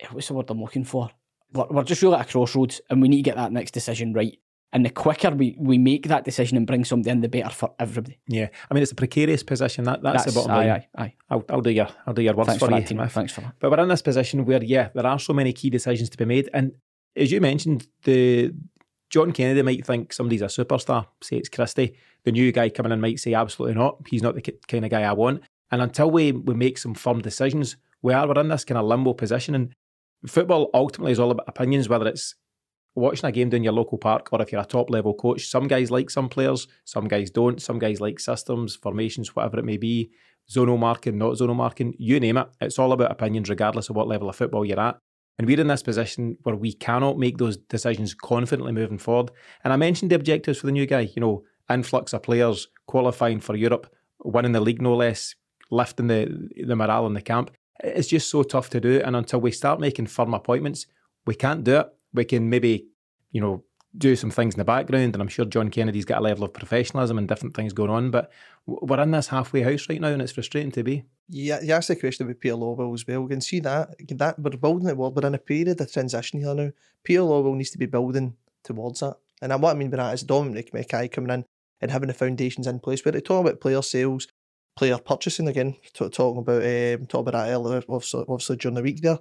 [0.00, 1.10] eh, what's the word I'm looking for?
[1.52, 4.12] We're, we're just really at a crossroads, and we need to get that next decision
[4.12, 4.38] right.
[4.72, 7.72] And the quicker we, we make that decision and bring somebody in, the better for
[7.78, 8.18] everybody.
[8.26, 9.84] Yeah, I mean it's a precarious position.
[9.84, 10.68] That that's, the bottom line.
[10.68, 11.14] Aye, aye, aye.
[11.30, 12.86] I'll, I'll do your I'll do your words Thanks for, for you.
[12.86, 13.12] Smith.
[13.12, 13.54] Thanks for that.
[13.60, 16.24] But we're in this position where yeah, there are so many key decisions to be
[16.24, 16.72] made, and
[17.14, 18.52] as you mentioned, the
[19.10, 21.06] John Kennedy might think somebody's a superstar.
[21.22, 21.96] Say it's Christie.
[22.24, 23.98] The new guy coming in might say absolutely not.
[24.08, 25.42] He's not the kind of guy I want.
[25.70, 28.86] And until we we make some firm decisions, we are we're in this kind of
[28.86, 29.54] limbo position.
[29.54, 29.72] And
[30.26, 32.34] football ultimately is all about opinions, whether it's
[32.94, 35.46] watching a game down your local park or if you're a top level coach.
[35.46, 37.60] Some guys like some players, some guys don't.
[37.60, 40.10] Some guys like systems, formations, whatever it may be,
[40.50, 42.48] zonal marking, not zonal marking, you name it.
[42.60, 44.96] It's all about opinions, regardless of what level of football you're at.
[45.38, 49.32] And we're in this position where we cannot make those decisions confidently moving forward.
[49.64, 53.40] And I mentioned the objectives for the new guy, you know, influx of players, qualifying
[53.40, 53.92] for Europe,
[54.24, 55.34] winning the league no less,
[55.70, 57.50] lifting the the morale in the camp.
[57.82, 59.00] It's just so tough to do.
[59.04, 60.86] And until we start making firm appointments,
[61.26, 61.86] we can't do it.
[62.12, 62.86] We can maybe,
[63.32, 63.64] you know,
[63.96, 66.52] do some things in the background, and I'm sure John Kennedy's got a level of
[66.52, 68.10] professionalism and different things going on.
[68.10, 68.30] But
[68.66, 71.04] we're in this halfway house right now, and it's frustrating to be.
[71.28, 73.22] Yeah, you asked the question about Peter Lawwell as well.
[73.22, 74.96] We can see that that we're building it.
[74.96, 76.70] We're we're in a period of transition here now.
[77.02, 79.16] Peter Lawwell needs to be building towards that.
[79.40, 81.44] And what I mean by that is Dominic McKay coming in
[81.80, 83.02] and having the foundations in place.
[83.02, 84.26] But to talk about player sales,
[84.76, 88.82] player purchasing again, t- talking about um, talking about that earlier, obviously, obviously during the
[88.82, 89.18] week there.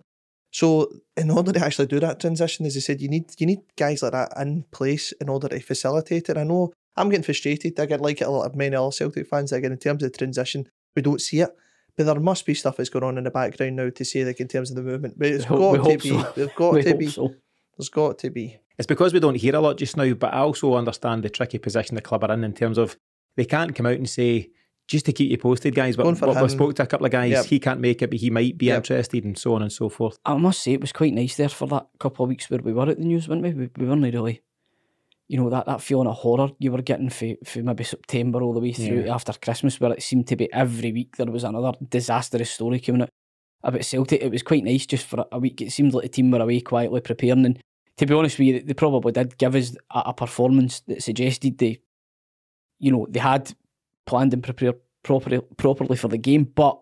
[0.51, 0.87] So
[1.17, 4.03] in order to actually do that transition, as I said, you need you need guys
[4.03, 6.37] like that in place in order to facilitate it.
[6.37, 7.79] I know I'm getting frustrated.
[7.79, 9.51] I get like it a lot of many other Celtic fans.
[9.51, 11.49] Again, in terms of the transition, we don't see it.
[11.97, 14.39] But there must be stuff that's going on in the background now to say like
[14.39, 15.17] in terms of the movement.
[15.17, 16.09] But it's We hope- got we to hope be.
[16.09, 16.33] so.
[16.35, 17.07] There's got We to hope be.
[17.07, 17.35] so.
[17.77, 18.59] There's got to be.
[18.77, 21.57] It's because we don't hear a lot just now, but I also understand the tricky
[21.59, 22.97] position the club are in in terms of
[23.35, 24.49] they can't come out and say,
[24.87, 25.95] just to keep you posted, guys.
[25.95, 27.45] But Going for we we spoke to a couple of guys, Yep.
[27.45, 28.77] he can't make it, but he might be Yep.
[28.77, 30.17] interested, and so on and so forth.
[30.25, 32.73] I must say it was quite nice there for that couple of weeks where we
[32.73, 33.53] were at the news, weren't we?
[33.53, 34.41] We, we weren't really,
[35.27, 38.53] you know, that, that feeling of horror you were getting for, for maybe September all
[38.53, 39.15] the way through Yeah.
[39.15, 43.03] after Christmas, where it seemed to be every week there was another disastrous story coming
[43.03, 43.09] out
[43.63, 44.21] about Celtic.
[44.21, 45.61] It was quite nice just for a- week.
[45.61, 47.45] It seemed like the team were away quietly preparing.
[47.45, 47.59] And
[47.97, 51.57] to be honest with you, they probably did give us a, a performance that suggested
[51.57, 51.79] they,
[52.79, 53.53] you know, they had
[54.05, 56.43] planned and prepared properly, properly for the game.
[56.43, 56.79] But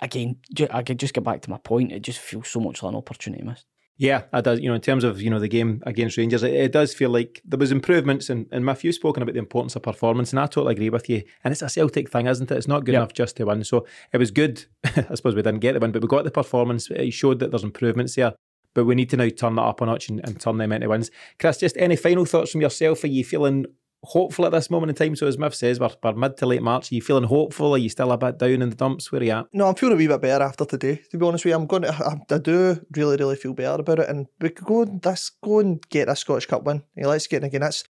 [0.00, 0.36] again,
[0.70, 1.92] I could just get back to my point.
[1.92, 3.66] It just feels so much like an opportunity missed.
[3.98, 4.58] Yeah, it does.
[4.60, 7.10] You know, in terms of you know the game against Rangers, it, it does feel
[7.10, 8.30] like there was improvements.
[8.30, 11.22] And and Matthew spoken about the importance of performance, and I totally agree with you.
[11.44, 12.56] And it's a Celtic thing, isn't it?
[12.56, 12.98] It's not good Yep.
[13.00, 13.62] enough just to win.
[13.64, 14.64] So it was good.
[14.84, 16.90] I suppose we didn't get the win, but we got the performance.
[16.90, 18.32] It showed that there's improvements there.
[18.74, 20.88] But we need to now turn that up a notch and, and turn them into
[20.88, 21.10] wins.
[21.38, 23.04] Chris, just any final thoughts from yourself?
[23.04, 23.66] Are you feeling
[24.04, 25.16] hopeful at this moment in time?
[25.16, 26.90] So as Miff says, we're, we're mid to late March.
[26.90, 27.74] Are you feeling hopeful?
[27.74, 29.10] Are you still a bit down in the dumps?
[29.10, 29.46] Where are you at?
[29.52, 31.02] No, I'm feeling a wee bit better after today.
[31.10, 31.92] To be honest with you, I'm going to.
[31.92, 34.86] I, I do really, really feel better about it, and we could go.
[35.04, 36.82] Let's go and get a Scottish Cup win.
[36.96, 37.60] Yeah, let's get it again.
[37.62, 37.84] That's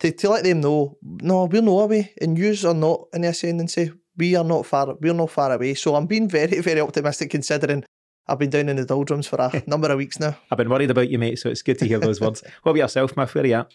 [0.00, 0.96] to, to let them know.
[1.02, 3.92] No, we're not away, and yous are not in the ascendancy.
[4.16, 4.94] We are not far.
[5.00, 5.74] We're not far away.
[5.74, 7.84] So I'm being very, very optimistic considering
[8.28, 10.36] I've been down in the doldrums for a number of weeks now.
[10.50, 11.38] I've been worried about you, mate.
[11.38, 12.42] So it's good to hear those words.
[12.62, 13.34] What about yourself, Miff?
[13.34, 13.72] Where are you at?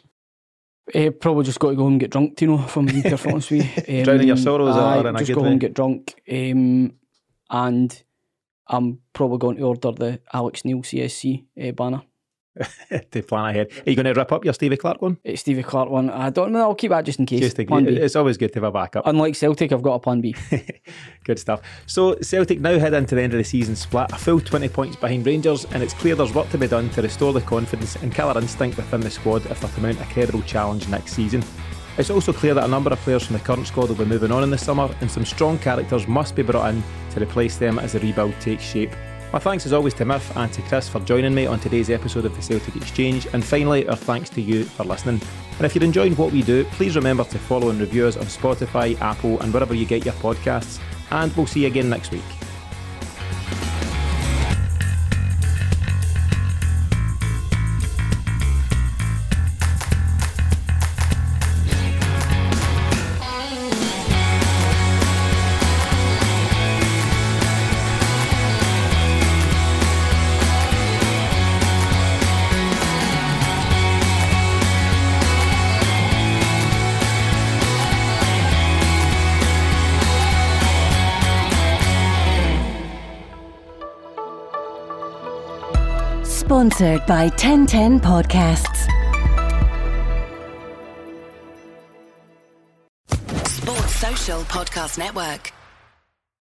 [0.94, 3.32] Uh, probably just got to go home and get drunk, Tino, if I'm being perfectly
[3.32, 4.00] honest with you.
[4.00, 6.14] Um, Drowning your sorrows in just go home and get drunk.
[6.30, 6.94] Um,
[7.50, 8.04] and
[8.68, 12.02] I'm probably going to order the Alex Neil CSC uh, banner.
[13.12, 13.72] to plan ahead.
[13.86, 15.18] Are you going to rip up your Stevie Clarke one?
[15.24, 16.10] It's Stevie Clarke one.
[16.10, 16.62] I don't know.
[16.62, 17.40] I'll keep that just in case.
[17.40, 17.96] Just to, plan B.
[17.96, 19.08] it's always good to have a backup.
[19.08, 20.36] Unlike Celtic, I've got a plan B.
[21.24, 21.62] Good stuff.
[21.86, 24.96] So Celtic now head into the end of the season split, a full 20 points
[24.96, 28.14] behind Rangers, and it's clear there's work to be done to restore the confidence and
[28.14, 31.44] killer instinct within the squad if they're to mount a credible challenge next season.
[31.98, 34.32] It's also clear that a number of players from the current squad will be moving
[34.32, 37.78] on in the summer, and some strong characters must be brought in to replace them
[37.78, 38.92] as the rebuild takes shape.
[39.34, 42.26] My thanks as always to Miff and to Chris for joining me on today's episode
[42.26, 45.20] of the Celtic Exchange, and finally, our thanks to you for listening.
[45.58, 48.26] And if you're enjoying what we do, please remember to follow and review us on
[48.26, 50.80] Spotify, Apple, and wherever you get your podcasts.
[51.10, 52.22] And we'll see you again next week.
[86.64, 88.88] Sponsored by 1010 Podcasts.
[93.46, 95.52] Sports Social Podcast Network.